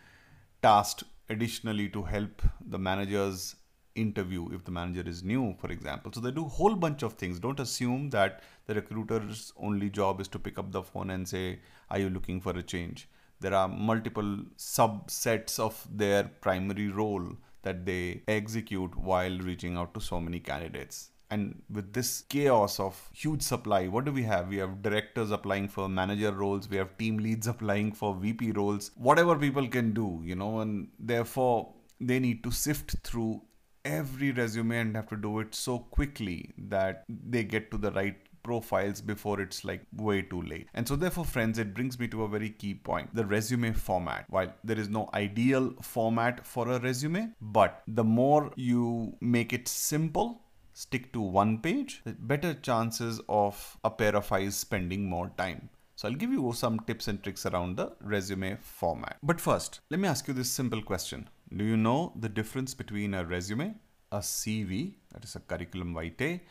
tasked 0.62 1.04
additionally 1.30 1.88
to 1.90 2.04
help 2.04 2.42
the 2.68 2.78
managers 2.78 3.56
interview 3.96 4.50
if 4.54 4.64
the 4.64 4.72
manager 4.72 5.08
is 5.08 5.24
new 5.24 5.56
for 5.60 5.72
example. 5.72 6.12
So 6.14 6.22
they 6.22 6.32
do 6.32 6.46
a 6.46 6.50
whole 6.50 6.76
bunch 6.76 7.04
of 7.04 7.14
things. 7.14 7.40
Don't 7.40 7.60
assume 7.60 8.10
that 8.12 8.42
the 8.68 8.76
recruiter's 8.76 9.52
only 9.58 9.90
job 9.90 10.22
is 10.22 10.28
to 10.30 10.40
pick 10.40 10.58
up 10.58 10.72
the 10.72 10.84
phone 10.84 11.10
and 11.10 11.28
say 11.28 11.60
are 11.90 12.00
you 12.00 12.10
looking 12.10 12.42
for 12.42 12.58
a 12.58 12.64
change? 12.64 13.10
There 13.40 13.54
are 13.54 13.68
multiple 13.68 14.38
subsets 14.58 15.60
of 15.60 15.88
their 15.92 16.24
primary 16.42 16.90
role 16.90 17.36
that 17.64 17.86
they 17.86 18.22
execute 18.28 18.96
while 18.96 19.38
reaching 19.40 19.78
out 19.78 19.94
to 19.94 20.00
so 20.00 20.20
many 20.20 20.40
candidates 20.40 21.10
and 21.32 21.62
with 21.70 21.94
this 21.94 22.24
chaos 22.30 22.80
of 22.80 23.10
huge 23.14 23.42
supply, 23.42 23.88
what 23.88 24.06
do 24.06 24.12
we 24.12 24.24
have? 24.24 24.50
We 24.50 24.58
have 24.58 24.82
directors 24.82 25.32
applying 25.32 25.70
for 25.70 25.88
manager 25.88 26.32
roles, 26.32 26.70
we 26.70 26.78
have 26.78 26.98
team 26.98 27.18
leads 27.18 27.48
applying 27.48 27.94
for 27.94 28.14
VP 28.16 28.52
roles, 28.52 28.92
whatever 28.96 29.36
people 29.36 29.68
can 29.68 29.94
do, 29.94 30.22
you 30.24 30.36
know, 30.36 30.60
and 30.60 30.90
therefore 31.00 31.74
they 32.00 32.20
need 32.20 32.44
to 32.44 32.52
sift 32.52 32.96
through 33.04 33.42
every 33.86 34.32
resume 34.32 34.78
and 34.78 34.96
have 34.96 35.08
to 35.10 35.16
do 35.16 35.40
it 35.40 35.56
so 35.56 35.80
quickly 35.80 36.54
that 36.58 37.04
they 37.10 37.44
get 37.44 37.72
to 37.72 37.78
the 37.78 37.92
right 37.92 38.18
profiles 38.44 39.02
before 39.02 39.40
it's 39.40 39.64
like 39.64 39.82
way 39.96 40.22
too 40.22 40.42
late. 40.42 40.68
And 40.74 40.88
so, 40.88 40.96
therefore, 40.96 41.26
friends, 41.26 41.60
it 41.60 41.74
brings 41.74 42.00
me 42.00 42.08
to 42.10 42.24
a 42.24 42.28
very 42.28 42.50
key 42.50 42.74
point 42.74 43.14
the 43.14 43.26
resume 43.26 43.74
format. 43.74 44.26
While 44.30 44.54
there 44.64 44.80
is 44.80 44.90
no 44.90 45.10
ideal 45.14 45.74
format 45.82 46.46
for 46.46 46.70
a 46.70 46.80
resume, 46.80 47.30
but 47.42 47.84
the 47.88 48.04
more 48.04 48.52
you 48.56 49.16
make 49.22 49.54
it 49.54 49.68
simple, 49.68 50.41
stick 50.74 51.12
to 51.14 51.22
one 51.22 51.60
page, 51.60 52.02
better 52.06 52.54
chances 52.54 53.22
of 53.28 53.78
a 53.84 53.90
pair 53.90 54.16
of 54.16 54.32
eyes 54.32 54.56
spending 54.56 55.06
more 55.06 55.32
time. 55.38 55.70
So 55.96 56.08
I'll 56.08 56.16
give 56.16 56.32
you 56.32 56.52
some 56.54 56.80
tips 56.80 57.08
and 57.08 57.22
tricks 57.22 57.46
around 57.46 57.76
the 57.76 57.92
resume 58.02 58.58
format. 58.60 59.18
But 59.22 59.40
first, 59.40 59.82
let 59.90 60.00
me 60.00 60.08
ask 60.08 60.28
you 60.28 60.34
this 60.34 60.50
simple 60.50 60.82
question. 60.82 61.30
Do 61.56 61.64
you 61.64 61.78
know 61.78 62.14
the 62.16 62.30
difference 62.30 62.74
between 62.74 63.14
a 63.14 63.26
resume, 63.26 63.76
a 64.12 64.20
CV, 64.20 64.96
that 65.14 65.24
is 65.24 65.36
a 65.36 65.42
curriculum 65.42 65.94
vitae, 65.94 66.42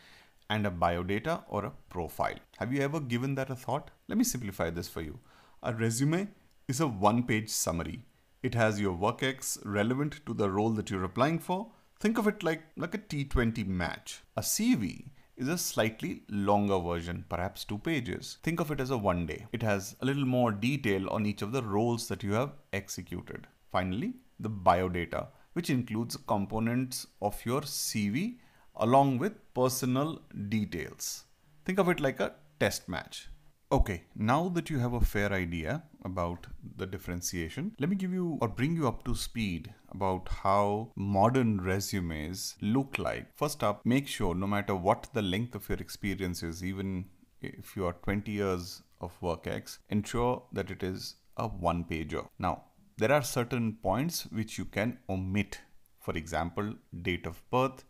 and 0.49 0.65
a 0.65 0.71
biodata 0.71 1.43
or 1.49 1.65
a 1.65 1.73
profile? 1.89 2.37
Have 2.59 2.71
you 2.71 2.81
ever 2.81 2.99
given 2.99 3.35
that 3.35 3.49
a 3.49 3.55
thought? 3.55 3.91
Let 4.07 4.17
me 4.17 4.23
simplify 4.23 4.69
this 4.69 4.87
for 4.87 5.01
you. 5.01 5.19
A 5.63 5.73
resume 5.73 6.29
is 6.67 6.79
a 6.79 6.87
one 6.87 7.23
page 7.23 7.49
summary. 7.49 8.05
It 8.43 8.55
has 8.55 8.79
your 8.79 8.93
work 8.93 9.21
ex 9.21 9.57
relevant 9.65 10.25
to 10.25 10.33
the 10.33 10.49
role 10.49 10.71
that 10.71 10.89
you're 10.89 11.03
applying 11.03 11.39
for 11.39 11.71
Think 12.01 12.17
of 12.17 12.27
it 12.27 12.41
like, 12.41 12.63
like 12.75 12.95
a 12.95 12.97
T20 12.97 13.67
match. 13.67 14.23
A 14.35 14.41
CV 14.41 15.09
is 15.37 15.47
a 15.47 15.55
slightly 15.55 16.23
longer 16.29 16.79
version, 16.79 17.25
perhaps 17.29 17.63
two 17.63 17.77
pages. 17.77 18.39
Think 18.41 18.59
of 18.59 18.71
it 18.71 18.79
as 18.79 18.89
a 18.89 18.97
one 18.97 19.27
day. 19.27 19.45
It 19.51 19.61
has 19.61 19.95
a 20.01 20.05
little 20.05 20.25
more 20.25 20.51
detail 20.51 21.07
on 21.11 21.27
each 21.27 21.43
of 21.43 21.51
the 21.51 21.61
roles 21.61 22.07
that 22.07 22.23
you 22.23 22.33
have 22.33 22.53
executed. 22.73 23.45
Finally, 23.71 24.15
the 24.39 24.49
biodata, 24.49 25.27
which 25.53 25.69
includes 25.69 26.17
components 26.17 27.05
of 27.21 27.39
your 27.45 27.61
CV 27.61 28.37
along 28.77 29.19
with 29.19 29.53
personal 29.53 30.23
details. 30.49 31.25
Think 31.65 31.77
of 31.77 31.87
it 31.87 31.99
like 31.99 32.19
a 32.19 32.33
test 32.59 32.89
match. 32.89 33.29
Okay, 33.71 34.05
now 34.15 34.49
that 34.49 34.71
you 34.71 34.79
have 34.79 34.93
a 34.93 35.01
fair 35.01 35.31
idea 35.31 35.83
about 36.03 36.47
the 36.77 36.85
differentiation, 36.85 37.73
let 37.79 37.89
me 37.89 37.95
give 37.95 38.13
you 38.13 38.37
or 38.41 38.47
bring 38.47 38.75
you 38.75 38.87
up 38.87 39.03
to 39.05 39.15
speed 39.15 39.73
about 39.91 40.27
how 40.29 40.91
modern 40.95 41.59
resumes 41.61 42.55
look 42.61 42.97
like. 42.97 43.27
First 43.35 43.63
up, 43.63 43.85
make 43.85 44.07
sure 44.07 44.35
no 44.35 44.47
matter 44.47 44.75
what 44.75 45.07
the 45.13 45.21
length 45.21 45.55
of 45.55 45.67
your 45.69 45.77
experience 45.77 46.43
is, 46.43 46.63
even 46.63 47.05
if 47.41 47.75
you 47.75 47.85
are 47.85 47.93
20 47.93 48.31
years 48.31 48.81
of 48.99 49.19
work 49.21 49.47
ex, 49.47 49.79
ensure 49.89 50.43
that 50.53 50.71
it 50.71 50.83
is 50.83 51.15
a 51.37 51.47
one 51.47 51.83
pager. 51.83 52.27
Now, 52.37 52.63
there 52.97 53.11
are 53.11 53.23
certain 53.23 53.73
points 53.81 54.27
which 54.31 54.57
you 54.57 54.65
can 54.65 54.99
omit. 55.09 55.59
For 55.99 56.13
example, 56.15 56.75
date 57.01 57.25
of 57.25 57.41
birth, 57.49 57.83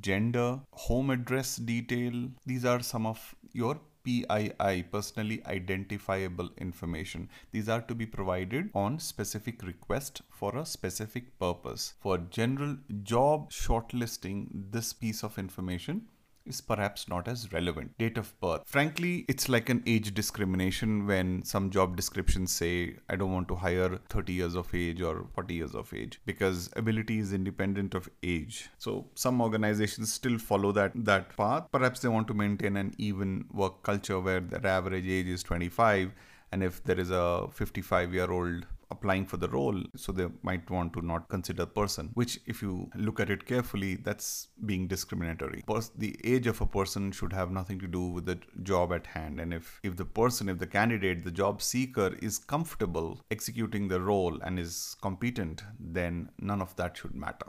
gender, 0.00 0.60
home 0.72 1.10
address 1.10 1.56
detail. 1.56 2.28
These 2.46 2.64
are 2.64 2.80
some 2.80 3.06
of 3.06 3.34
your 3.52 3.80
PII, 4.02 4.82
personally 4.90 5.42
identifiable 5.46 6.50
information. 6.58 7.28
These 7.52 7.68
are 7.68 7.82
to 7.82 7.94
be 7.94 8.06
provided 8.06 8.70
on 8.74 8.98
specific 8.98 9.62
request 9.62 10.22
for 10.30 10.56
a 10.56 10.66
specific 10.66 11.38
purpose. 11.38 11.94
For 12.00 12.18
general 12.18 12.76
job 13.02 13.50
shortlisting, 13.50 14.48
this 14.70 14.92
piece 14.92 15.22
of 15.22 15.38
information 15.38 16.06
is 16.46 16.60
perhaps 16.60 17.08
not 17.08 17.28
as 17.28 17.52
relevant. 17.52 17.96
Date 17.98 18.18
of 18.18 18.38
birth. 18.40 18.62
Frankly, 18.66 19.24
it's 19.28 19.48
like 19.48 19.68
an 19.68 19.82
age 19.86 20.14
discrimination 20.14 21.06
when 21.06 21.44
some 21.44 21.70
job 21.70 21.96
descriptions 21.96 22.52
say, 22.52 22.96
I 23.08 23.16
don't 23.16 23.32
want 23.32 23.48
to 23.48 23.56
hire 23.56 23.98
30 24.08 24.32
years 24.32 24.54
of 24.54 24.74
age 24.74 25.00
or 25.02 25.26
40 25.34 25.54
years 25.54 25.74
of 25.74 25.92
age 25.94 26.20
because 26.26 26.70
ability 26.76 27.18
is 27.18 27.32
independent 27.32 27.94
of 27.94 28.08
age. 28.22 28.68
So 28.78 29.06
some 29.14 29.40
organizations 29.40 30.12
still 30.12 30.38
follow 30.38 30.72
that, 30.72 30.92
that 30.94 31.36
path. 31.36 31.66
Perhaps 31.72 32.00
they 32.00 32.08
want 32.08 32.28
to 32.28 32.34
maintain 32.34 32.76
an 32.76 32.94
even 32.98 33.44
work 33.52 33.82
culture 33.82 34.20
where 34.20 34.40
their 34.40 34.66
average 34.66 35.06
age 35.06 35.26
is 35.26 35.42
25 35.42 36.12
and 36.52 36.62
if 36.62 36.82
there 36.84 36.98
is 36.98 37.10
a 37.10 37.48
55 37.52 38.12
year 38.12 38.30
old 38.30 38.66
applying 38.90 39.24
for 39.24 39.36
the 39.36 39.48
role 39.48 39.82
so 39.96 40.12
they 40.12 40.26
might 40.42 40.68
want 40.70 40.92
to 40.92 41.00
not 41.00 41.28
consider 41.28 41.64
person 41.66 42.10
which 42.14 42.40
if 42.46 42.60
you 42.62 42.90
look 42.96 43.20
at 43.20 43.30
it 43.30 43.46
carefully 43.46 43.94
that's 43.96 44.48
being 44.66 44.86
discriminatory. 44.86 45.62
The 45.96 46.16
age 46.24 46.46
of 46.46 46.60
a 46.60 46.66
person 46.66 47.12
should 47.12 47.32
have 47.32 47.50
nothing 47.50 47.78
to 47.80 47.86
do 47.86 48.06
with 48.08 48.26
the 48.26 48.38
job 48.62 48.92
at 48.92 49.06
hand 49.06 49.40
and 49.40 49.54
if 49.54 49.80
if 49.82 49.96
the 49.96 50.04
person 50.04 50.48
if 50.48 50.58
the 50.58 50.66
candidate 50.66 51.24
the 51.24 51.30
job 51.30 51.62
seeker 51.62 52.16
is 52.20 52.38
comfortable 52.38 53.20
executing 53.30 53.88
the 53.88 54.00
role 54.00 54.38
and 54.42 54.58
is 54.58 54.96
competent 55.00 55.62
then 55.78 56.30
none 56.38 56.60
of 56.60 56.74
that 56.76 56.96
should 56.96 57.14
matter. 57.14 57.46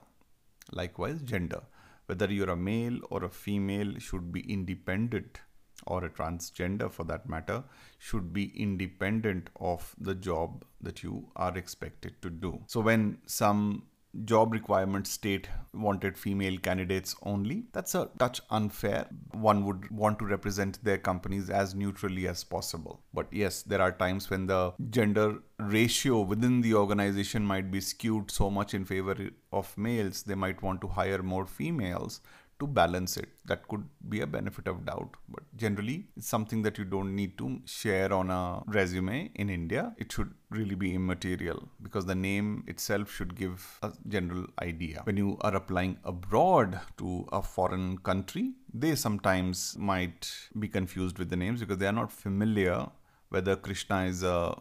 Likewise 0.72 1.22
gender. 1.22 1.62
Whether 2.08 2.32
you're 2.32 2.50
a 2.50 2.58
male 2.58 3.00
or 3.10 3.24
a 3.24 3.30
female 3.30 3.98
should 4.00 4.32
be 4.32 4.42
independent 4.52 5.40
or 5.88 6.06
a 6.06 6.10
transgender 6.10 6.92
for 6.92 7.04
that 7.06 7.28
matter 7.28 7.64
should 7.98 8.34
be 8.34 8.52
independent 8.60 9.50
of 9.60 9.96
the 10.00 10.16
job 10.16 10.64
that 10.82 11.04
you 11.04 11.28
are 11.36 11.58
expected 11.58 12.22
to 12.22 12.30
do. 12.30 12.62
So 12.68 12.82
when 12.82 13.18
some 13.26 13.84
job 14.26 14.52
requirements 14.52 15.10
state 15.10 15.48
wanted 15.74 16.18
female 16.18 16.58
candidates 16.58 17.16
only. 17.24 17.64
That's 17.72 17.96
a 17.96 18.10
touch 18.20 18.42
unfair. 18.50 19.08
One 19.32 19.66
would 19.66 19.90
want 19.90 20.20
to 20.20 20.26
represent 20.26 20.84
their 20.84 20.98
companies 20.98 21.50
as 21.50 21.74
neutrally 21.74 22.28
as 22.28 22.44
possible. 22.44 23.02
But 23.14 23.28
yes, 23.32 23.62
there 23.62 23.82
are 23.82 23.92
times 23.92 24.30
when 24.30 24.48
the 24.48 24.74
gender 24.90 25.40
ratio 25.60 26.22
within 26.22 26.62
the 26.62 26.74
organization 26.74 27.46
might 27.46 27.72
be 27.72 27.82
skewed 27.82 28.32
so 28.32 28.50
much 28.50 28.74
in 28.74 28.86
favor 28.86 29.30
of 29.52 29.78
males, 29.78 30.24
they 30.24 30.36
might 30.36 30.62
want 30.62 30.82
to 30.82 30.88
hire 30.88 31.24
more 31.24 31.46
females 31.46 32.22
to 32.62 32.68
balance 32.68 33.18
it. 33.18 33.30
That 33.46 33.68
could 33.68 33.84
be 34.08 34.22
a 34.22 34.28
benefit 34.28 34.68
of 34.68 34.86
doubt, 34.86 35.16
but 35.28 35.44
generally, 35.58 35.98
it's 36.16 36.28
something 36.28 36.62
that 36.62 36.78
you 36.78 36.86
don't 36.86 37.16
need 37.16 37.38
to 37.40 37.60
share 37.66 38.14
on 38.14 38.30
a 38.30 38.62
resume 38.68 39.32
in 39.36 39.50
India. 39.50 39.94
It 39.98 40.12
should 40.12 40.34
really 40.50 40.76
be 40.76 40.94
immaterial 40.96 41.68
because 41.82 42.06
the 42.06 42.16
name 42.16 42.64
itself 42.68 43.12
should 43.12 43.36
give 43.36 43.80
a 43.82 43.92
general 44.08 44.46
idea. 44.62 45.02
When 45.04 45.18
you 45.18 45.38
are 45.42 45.56
applying 45.56 45.98
abroad 46.06 46.80
to 47.00 47.28
a 47.32 47.42
foreign 47.42 47.98
country, 47.98 48.52
they 48.74 48.96
sometimes 48.96 49.76
might 49.78 50.32
be 50.58 50.68
confused 50.68 51.20
with 51.20 51.30
the 51.30 51.36
names 51.36 51.62
because 51.62 51.78
they 51.78 51.88
are 51.88 52.00
not 52.04 52.12
familiar 52.12 52.88
whether 53.30 53.56
Krishna 53.56 54.04
is 54.04 54.24
a 54.24 54.56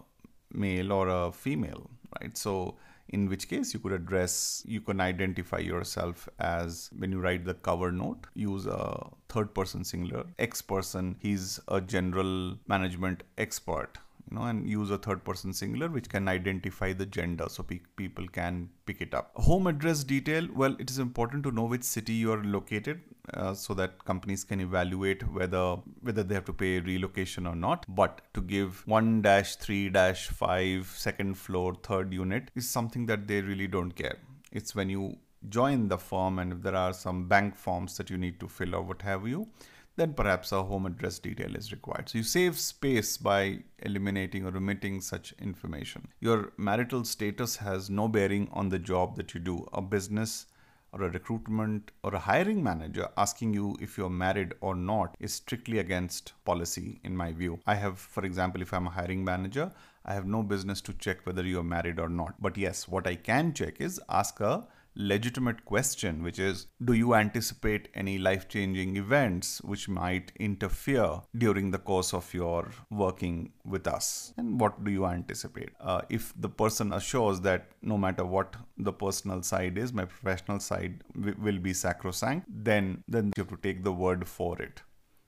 male 0.52 0.92
or 0.92 1.08
a 1.08 1.32
female, 1.32 1.90
right? 2.20 2.36
So 2.36 2.76
in 3.10 3.28
which 3.28 3.48
case 3.48 3.72
you 3.74 3.80
could 3.80 3.92
address 3.92 4.62
you 4.66 4.80
can 4.80 5.00
identify 5.00 5.58
yourself 5.58 6.28
as 6.38 6.90
when 6.96 7.12
you 7.12 7.20
write 7.20 7.44
the 7.44 7.54
cover 7.54 7.90
note 7.92 8.26
use 8.34 8.66
a 8.66 9.06
third 9.28 9.54
person 9.54 9.84
singular 9.84 10.24
x 10.38 10.62
person. 10.62 11.16
He's 11.20 11.60
a 11.68 11.80
general 11.80 12.58
management 12.66 13.22
expert 13.38 13.98
you 14.30 14.38
know 14.38 14.44
and 14.44 14.68
use 14.68 14.90
a 14.90 14.98
third 14.98 15.24
person 15.24 15.52
singular 15.52 15.88
which 15.88 16.08
can 16.08 16.28
identify 16.28 16.92
the 16.92 17.06
gender 17.06 17.46
so 17.48 17.62
pe- 17.62 17.80
people 17.96 18.26
can 18.28 18.68
pick 18.86 19.00
it 19.00 19.14
up. 19.14 19.30
Home 19.34 19.66
address 19.66 20.04
detail 20.04 20.46
well 20.54 20.76
it 20.78 20.90
is 20.90 20.98
important 20.98 21.42
to 21.44 21.50
know 21.50 21.64
which 21.64 21.82
city 21.82 22.12
you 22.12 22.32
are 22.32 22.42
located 22.44 23.00
uh, 23.34 23.54
so 23.54 23.74
that 23.74 24.04
companies 24.04 24.44
can 24.44 24.60
evaluate 24.60 25.22
whether 25.32 25.76
whether 26.02 26.22
they 26.22 26.34
have 26.34 26.44
to 26.44 26.52
pay 26.52 26.80
relocation 26.80 27.46
or 27.46 27.56
not. 27.56 27.86
But 27.88 28.20
to 28.34 28.40
give 28.40 28.84
1-3-5 28.86 30.84
second 30.84 31.38
floor 31.38 31.74
third 31.82 32.12
unit 32.12 32.50
is 32.54 32.68
something 32.68 33.06
that 33.06 33.26
they 33.26 33.40
really 33.40 33.66
don't 33.66 33.92
care. 33.92 34.18
It's 34.52 34.74
when 34.74 34.90
you 34.90 35.16
join 35.48 35.88
the 35.88 35.96
firm 35.96 36.38
and 36.38 36.52
if 36.52 36.60
there 36.62 36.76
are 36.76 36.92
some 36.92 37.26
bank 37.26 37.56
forms 37.56 37.96
that 37.96 38.10
you 38.10 38.18
need 38.18 38.38
to 38.40 38.46
fill 38.48 38.74
or 38.74 38.82
what 38.82 39.00
have 39.02 39.26
you 39.26 39.48
then 39.96 40.14
perhaps 40.14 40.52
a 40.52 40.62
home 40.62 40.86
address 40.86 41.18
detail 41.18 41.54
is 41.54 41.72
required. 41.72 42.08
So 42.08 42.18
you 42.18 42.24
save 42.24 42.58
space 42.58 43.16
by 43.16 43.60
eliminating 43.80 44.46
or 44.46 44.56
omitting 44.56 45.00
such 45.00 45.34
information. 45.40 46.08
Your 46.20 46.52
marital 46.56 47.04
status 47.04 47.56
has 47.56 47.90
no 47.90 48.08
bearing 48.08 48.48
on 48.52 48.68
the 48.68 48.78
job 48.78 49.16
that 49.16 49.34
you 49.34 49.40
do. 49.40 49.68
A 49.72 49.82
business 49.82 50.46
or 50.92 51.04
a 51.04 51.10
recruitment 51.10 51.90
or 52.02 52.14
a 52.14 52.18
hiring 52.18 52.62
manager 52.62 53.08
asking 53.16 53.54
you 53.54 53.76
if 53.80 53.96
you're 53.96 54.10
married 54.10 54.54
or 54.60 54.74
not 54.74 55.16
is 55.20 55.34
strictly 55.34 55.78
against 55.78 56.32
policy 56.44 57.00
in 57.04 57.16
my 57.16 57.32
view. 57.32 57.60
I 57.66 57.74
have, 57.76 57.98
for 57.98 58.24
example, 58.24 58.62
if 58.62 58.72
I'm 58.72 58.86
a 58.86 58.90
hiring 58.90 59.24
manager, 59.24 59.70
I 60.04 60.14
have 60.14 60.26
no 60.26 60.42
business 60.42 60.80
to 60.82 60.94
check 60.94 61.24
whether 61.24 61.44
you're 61.44 61.62
married 61.62 62.00
or 62.00 62.08
not. 62.08 62.34
But 62.40 62.56
yes, 62.56 62.88
what 62.88 63.06
I 63.06 63.14
can 63.14 63.52
check 63.52 63.80
is 63.80 64.00
ask 64.08 64.40
a 64.40 64.66
legitimate 64.94 65.64
question, 65.64 66.22
which 66.22 66.38
is 66.38 66.66
Do 66.84 66.92
you 66.92 67.14
anticipate 67.14 67.88
any 67.94 68.18
life 68.18 68.48
changing 68.48 68.96
events 68.96 69.60
which 69.62 69.88
might 69.88 70.32
interfere 70.38 71.20
during 71.36 71.70
the 71.70 71.78
course 71.78 72.12
of 72.12 72.32
your 72.34 72.70
working 72.90 73.52
with 73.64 73.86
us? 73.86 74.32
And 74.36 74.60
what 74.60 74.84
do 74.84 74.90
you 74.90 75.06
anticipate? 75.06 75.70
Uh, 75.80 76.02
if 76.08 76.32
the 76.36 76.48
person 76.48 76.92
assures 76.92 77.40
that 77.42 77.68
no 77.82 77.96
matter 77.96 78.24
what 78.24 78.56
the 78.76 78.92
personal 78.92 79.42
side 79.42 79.78
is, 79.78 79.92
my 79.92 80.04
professional 80.04 80.60
side 80.60 81.02
w- 81.14 81.36
will 81.40 81.58
be 81.58 81.72
sacrosanct, 81.72 82.46
then, 82.48 83.02
then 83.08 83.32
you 83.36 83.44
have 83.44 83.50
to 83.50 83.56
take 83.56 83.84
the 83.84 83.92
word 83.92 84.26
for 84.28 84.60
it. 84.60 84.82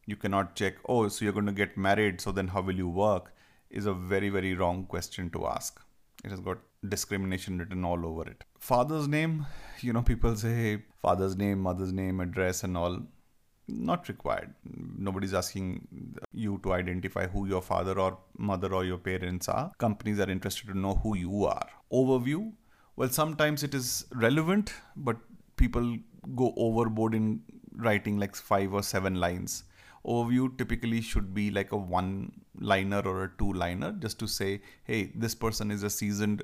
You 0.06 0.16
cannot 0.16 0.56
check, 0.56 0.74
oh, 0.88 1.08
so 1.08 1.24
you're 1.24 1.32
going 1.32 1.46
to 1.46 1.52
get 1.52 1.76
married, 1.76 2.20
so 2.20 2.32
then 2.32 2.48
how 2.48 2.60
will 2.60 2.74
you 2.74 2.88
work? 2.88 3.32
Is 3.70 3.86
a 3.86 3.94
very, 3.94 4.28
very 4.28 4.54
wrong 4.54 4.84
question 4.84 5.30
to 5.30 5.46
ask. 5.46 5.80
It 6.24 6.30
has 6.30 6.40
got 6.40 6.58
discrimination 6.88 7.58
written 7.58 7.84
all 7.84 8.06
over 8.06 8.28
it. 8.28 8.44
Father's 8.58 9.08
name, 9.08 9.46
you 9.80 9.92
know, 9.92 10.02
people 10.02 10.36
say 10.36 10.82
father's 11.00 11.36
name, 11.36 11.60
mother's 11.60 11.92
name, 11.92 12.20
address, 12.20 12.62
and 12.64 12.76
all. 12.76 13.00
Not 13.68 14.08
required. 14.08 14.54
Nobody's 14.98 15.32
asking 15.32 15.86
you 16.32 16.60
to 16.64 16.72
identify 16.72 17.28
who 17.28 17.46
your 17.46 17.62
father 17.62 17.98
or 17.98 18.18
mother 18.36 18.74
or 18.74 18.84
your 18.84 18.98
parents 18.98 19.48
are. 19.48 19.70
Companies 19.78 20.18
are 20.18 20.28
interested 20.28 20.66
to 20.66 20.78
know 20.78 20.96
who 20.96 21.16
you 21.16 21.44
are. 21.44 21.68
Overview, 21.92 22.52
well, 22.96 23.08
sometimes 23.08 23.62
it 23.62 23.72
is 23.72 24.04
relevant, 24.14 24.74
but 24.96 25.16
people 25.56 25.96
go 26.34 26.52
overboard 26.56 27.14
in 27.14 27.40
writing 27.76 28.18
like 28.18 28.34
five 28.34 28.74
or 28.74 28.82
seven 28.82 29.14
lines 29.14 29.64
overview 30.06 30.56
typically 30.58 31.00
should 31.00 31.32
be 31.34 31.50
like 31.50 31.72
a 31.72 31.76
one 31.76 32.32
liner 32.58 33.00
or 33.00 33.24
a 33.24 33.30
two 33.38 33.52
liner 33.52 33.92
just 33.92 34.18
to 34.18 34.26
say 34.26 34.60
hey 34.84 35.12
this 35.14 35.34
person 35.34 35.70
is 35.70 35.82
a 35.82 35.90
seasoned 35.90 36.42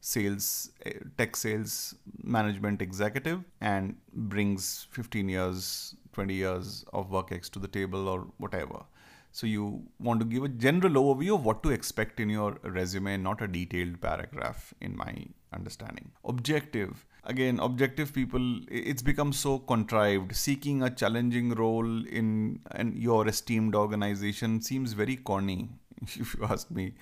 sales 0.00 0.70
eh, 0.84 0.92
tech 1.18 1.36
sales 1.36 1.94
management 2.22 2.82
executive 2.82 3.42
and 3.60 3.96
brings 4.12 4.86
15 4.90 5.28
years 5.28 5.94
20 6.12 6.34
years 6.34 6.84
of 6.92 7.10
work 7.10 7.32
ex 7.32 7.48
to 7.48 7.58
the 7.58 7.68
table 7.68 8.08
or 8.08 8.26
whatever. 8.38 8.84
So 9.32 9.46
you 9.48 9.82
want 9.98 10.20
to 10.20 10.26
give 10.26 10.44
a 10.44 10.48
general 10.48 10.94
overview 11.02 11.34
of 11.34 11.44
what 11.44 11.62
to 11.64 11.70
expect 11.70 12.20
in 12.20 12.30
your 12.30 12.58
resume 12.62 13.16
not 13.16 13.42
a 13.42 13.48
detailed 13.48 14.00
paragraph 14.00 14.72
in 14.80 14.96
my 14.96 15.12
understanding. 15.52 16.12
Objective 16.24 17.04
again 17.26 17.58
objective 17.60 18.12
people 18.12 18.60
it's 18.68 19.02
become 19.02 19.32
so 19.32 19.58
contrived. 19.58 20.34
Seeking 20.34 20.82
a 20.82 20.90
challenging 20.90 21.50
role 21.54 22.06
in 22.06 22.60
an, 22.72 22.94
your 22.96 23.26
esteemed 23.28 23.74
organization 23.74 24.60
seems 24.60 24.92
very 24.92 25.16
corny 25.16 25.68
if 26.02 26.34
you 26.34 26.44
ask 26.44 26.70
me. 26.70 26.94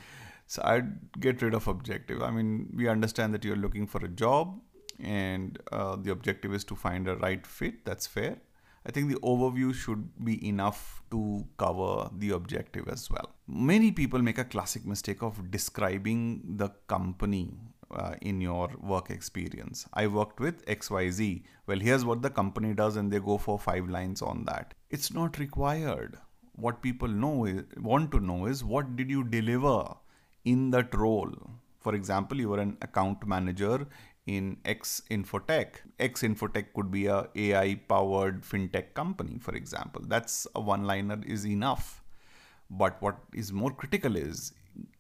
So 0.47 0.63
i'd 0.65 1.21
get 1.21 1.43
rid 1.43 1.55
of 1.55 1.69
objective. 1.69 2.23
I 2.23 2.31
mean 2.31 2.73
we 2.75 2.89
understand 2.89 3.35
that 3.35 3.45
you're 3.45 3.57
looking 3.57 3.87
for 3.87 4.05
a 4.05 4.09
job 4.09 4.61
and 5.01 5.59
uh, 5.73 5.97
the 5.97 6.11
objective 6.11 6.55
is 6.55 6.65
to 6.65 6.77
find 6.77 7.09
a 7.09 7.17
right 7.17 7.47
fit. 7.47 7.85
That's 7.85 8.07
fair. 8.07 8.37
I 8.85 8.91
think 8.91 9.09
the 9.09 9.21
overview 9.21 9.73
should 9.73 10.25
be 10.25 10.47
enough 10.47 11.03
to 11.13 11.47
cover 11.57 12.11
the 12.17 12.31
objective 12.31 12.89
as 12.89 13.09
well. 13.09 13.31
Many 13.47 13.93
people 13.93 14.21
make 14.21 14.39
a 14.39 14.45
classic 14.45 14.85
mistake 14.85 15.23
of 15.23 15.51
describing 15.53 16.57
the 16.57 16.71
company 16.89 17.55
uh, 17.93 18.15
in 18.21 18.41
your 18.41 18.71
work 18.81 19.11
experience. 19.11 19.87
I 19.95 20.07
worked 20.07 20.41
with 20.41 20.65
XYZ. 20.67 21.43
Well, 21.67 21.79
here's 21.79 22.05
what 22.05 22.23
the 22.23 22.31
company 22.31 22.75
does, 22.75 22.97
and 22.97 23.11
they 23.11 23.21
go 23.21 23.39
for 23.39 23.59
five 23.59 23.89
lines 23.89 24.23
on 24.23 24.45
that. 24.47 24.75
It's 24.91 25.13
not 25.13 25.39
required. 25.39 26.19
What 26.55 26.83
people 26.83 27.09
know 27.09 27.45
is, 27.47 27.65
want 27.77 28.11
to 28.13 28.21
know 28.21 28.47
is 28.47 28.63
what 28.63 28.97
did 28.97 29.11
you 29.11 29.25
deliver 29.25 29.95
in 30.45 30.71
that 30.71 30.95
role? 30.95 31.33
For 31.81 31.95
example, 31.95 32.39
you 32.39 32.49
were 32.49 32.61
an 32.61 32.77
account 32.83 33.27
manager 33.27 33.87
in 34.27 34.57
X 34.65 35.03
Infotech. 35.11 35.77
X 35.99 36.23
Infotech 36.23 36.73
could 36.75 36.91
be 36.91 37.07
a 37.07 37.29
AI 37.35 37.75
powered 37.89 38.43
fintech 38.43 38.95
company, 38.95 39.39
for 39.39 39.55
example. 39.55 40.03
That's 40.07 40.47
a 40.55 40.61
one 40.61 40.85
liner 40.85 41.21
is 41.27 41.47
enough. 41.47 42.03
But 42.71 43.03
what 43.03 43.19
is 43.35 43.53
more 43.53 43.71
critical 43.71 44.17
is 44.17 44.53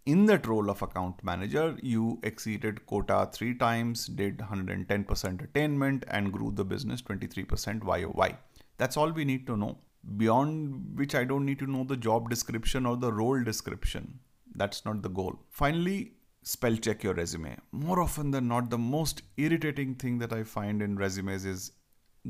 in 0.04 0.26
that 0.26 0.46
role 0.46 0.68
of 0.68 0.82
account 0.82 1.22
manager, 1.22 1.76
you 1.80 2.18
exceeded 2.22 2.84
quota 2.86 3.28
three 3.32 3.54
times, 3.54 4.06
did 4.06 4.38
110% 4.38 5.44
attainment, 5.44 6.04
and 6.08 6.32
grew 6.32 6.50
the 6.50 6.64
business 6.64 7.00
23% 7.02 7.84
YOY. 7.84 8.36
That's 8.78 8.96
all 8.96 9.10
we 9.10 9.24
need 9.24 9.46
to 9.46 9.56
know. 9.56 9.78
Beyond 10.16 10.98
which, 10.98 11.14
I 11.14 11.22
don't 11.22 11.46
need 11.46 11.60
to 11.60 11.70
know 11.70 11.84
the 11.84 11.96
job 11.96 12.28
description 12.28 12.84
or 12.86 12.96
the 12.96 13.12
role 13.12 13.42
description. 13.44 14.18
That's 14.56 14.84
not 14.84 15.02
the 15.02 15.08
goal. 15.08 15.38
Finally, 15.50 16.14
spell 16.42 16.76
check 16.76 17.04
your 17.04 17.14
resume. 17.14 17.56
More 17.70 18.00
often 18.00 18.32
than 18.32 18.48
not, 18.48 18.70
the 18.70 18.78
most 18.78 19.22
irritating 19.36 19.94
thing 19.94 20.18
that 20.18 20.32
I 20.32 20.42
find 20.42 20.82
in 20.82 20.96
resumes 20.96 21.44
is 21.44 21.70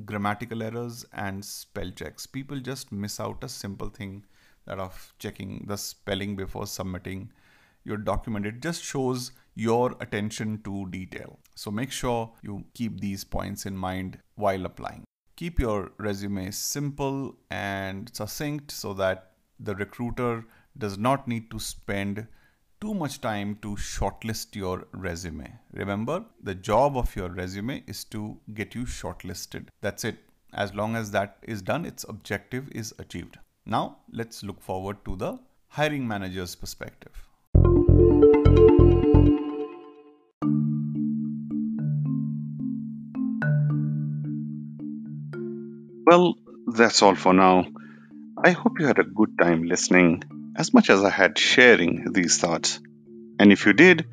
grammatical 0.04 0.62
errors 0.62 1.06
and 1.14 1.42
spell 1.42 1.90
checks. 1.90 2.26
People 2.26 2.60
just 2.60 2.92
miss 2.92 3.18
out 3.18 3.42
a 3.42 3.48
simple 3.48 3.88
thing 3.88 4.24
that 4.66 4.78
of 4.78 5.14
checking 5.18 5.64
the 5.66 5.76
spelling 5.76 6.36
before 6.36 6.66
submitting 6.66 7.32
your 7.84 7.96
document. 7.96 8.46
It 8.46 8.60
just 8.60 8.82
shows 8.82 9.32
your 9.54 9.94
attention 10.00 10.62
to 10.64 10.86
detail. 10.90 11.38
So 11.54 11.70
make 11.70 11.92
sure 11.92 12.32
you 12.42 12.64
keep 12.74 13.00
these 13.00 13.24
points 13.24 13.66
in 13.66 13.76
mind 13.76 14.18
while 14.36 14.64
applying. 14.64 15.04
Keep 15.36 15.60
your 15.60 15.92
resume 15.98 16.50
simple 16.50 17.36
and 17.50 18.10
succinct 18.14 18.70
so 18.70 18.94
that 18.94 19.32
the 19.58 19.74
recruiter 19.74 20.44
does 20.78 20.96
not 20.98 21.28
need 21.28 21.50
to 21.50 21.58
spend 21.58 22.26
too 22.80 22.94
much 22.94 23.20
time 23.20 23.56
to 23.62 23.76
shortlist 23.76 24.56
your 24.56 24.88
resume. 24.92 25.52
Remember, 25.72 26.24
the 26.42 26.54
job 26.54 26.96
of 26.96 27.14
your 27.14 27.28
resume 27.28 27.84
is 27.86 28.04
to 28.04 28.38
get 28.54 28.74
you 28.74 28.84
shortlisted. 28.84 29.68
That's 29.80 30.04
it. 30.04 30.18
As 30.52 30.74
long 30.74 30.96
as 30.96 31.10
that 31.12 31.36
is 31.42 31.62
done, 31.62 31.86
its 31.86 32.04
objective 32.08 32.68
is 32.72 32.92
achieved. 32.98 33.38
Now, 33.64 33.98
let's 34.10 34.42
look 34.42 34.60
forward 34.60 35.04
to 35.04 35.16
the 35.16 35.38
hiring 35.68 36.06
manager's 36.06 36.54
perspective. 36.54 37.12
Well, 46.12 46.34
that's 46.66 47.00
all 47.00 47.14
for 47.14 47.32
now. 47.32 47.64
I 48.36 48.50
hope 48.50 48.78
you 48.78 48.86
had 48.86 48.98
a 48.98 49.12
good 49.18 49.38
time 49.38 49.62
listening 49.62 50.22
as 50.58 50.74
much 50.74 50.90
as 50.90 51.02
I 51.02 51.08
had 51.08 51.38
sharing 51.38 52.12
these 52.12 52.36
thoughts. 52.36 52.80
And 53.38 53.50
if 53.50 53.64
you 53.64 53.72
did, 53.72 54.04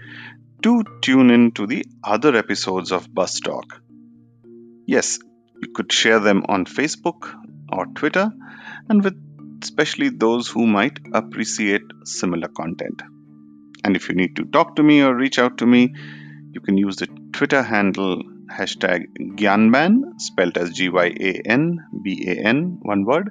do 0.62 0.82
tune 1.02 1.30
in 1.30 1.52
to 1.56 1.68
the 1.68 1.86
other 2.02 2.38
episodes 2.38 2.94
of 2.94 3.14
Bus 3.14 3.42
Talk. 3.42 3.82
Yes, 4.88 5.20
You 5.62 5.74
could 5.74 5.92
share 5.92 6.20
them 6.20 6.46
on 6.48 6.64
Facebook 6.64 7.36
or 7.70 7.86
Twitter, 7.88 8.32
and 8.88 9.04
with 9.04 9.18
especially 9.62 10.08
those 10.08 10.48
who 10.48 10.66
might 10.66 10.98
appreciate 11.14 11.82
similar 12.06 12.48
content. 12.48 13.02
And 13.84 13.98
if 13.98 14.08
you 14.08 14.16
need 14.16 14.38
to 14.38 14.46
talk 14.46 14.78
to 14.78 14.84
me 14.84 15.02
or 15.02 15.14
reach 15.14 15.38
out 15.38 15.58
to 15.58 15.66
me, 15.66 15.94
you 16.54 16.62
can 16.62 16.78
use 16.78 16.96
the 16.96 17.08
Twitter 17.34 17.62
handle 17.62 18.24
hashtag 18.52 19.06
Gyanban, 19.36 20.20
spelled 20.20 20.58
as 20.58 20.72
G 20.72 20.90
Y 20.90 21.14
A 21.20 21.42
N 21.46 21.80
B 22.04 22.26
A 22.28 22.36
N, 22.36 22.80
one 22.82 23.06
word, 23.06 23.30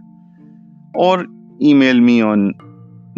or 0.95 1.27
email 1.61 2.01
me 2.01 2.23
on 2.23 2.55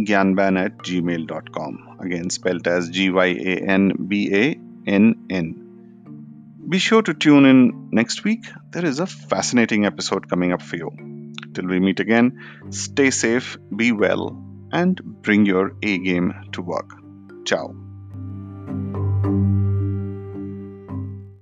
gyanban 0.00 0.58
at 0.58 0.78
gmail.com, 0.78 1.98
again 2.00 2.30
spelled 2.30 2.66
as 2.66 2.88
G 2.90 3.10
Y 3.10 3.26
A 3.26 3.56
N 3.78 4.06
B 4.08 4.30
A 4.34 4.58
N 4.90 5.26
N. 5.30 5.66
Be 6.68 6.78
sure 6.78 7.02
to 7.02 7.14
tune 7.14 7.46
in 7.46 7.88
next 7.90 8.24
week. 8.24 8.44
There 8.70 8.84
is 8.84 9.00
a 9.00 9.06
fascinating 9.06 9.86
episode 9.86 10.28
coming 10.28 10.52
up 10.52 10.62
for 10.62 10.76
you. 10.76 10.90
Till 11.54 11.66
we 11.66 11.80
meet 11.80 11.98
again, 11.98 12.38
stay 12.70 13.10
safe, 13.10 13.58
be 13.74 13.90
well, 13.92 14.40
and 14.70 15.00
bring 15.02 15.46
your 15.46 15.72
A 15.82 15.98
game 15.98 16.32
to 16.52 16.62
work. 16.62 16.90
Ciao. 17.44 17.89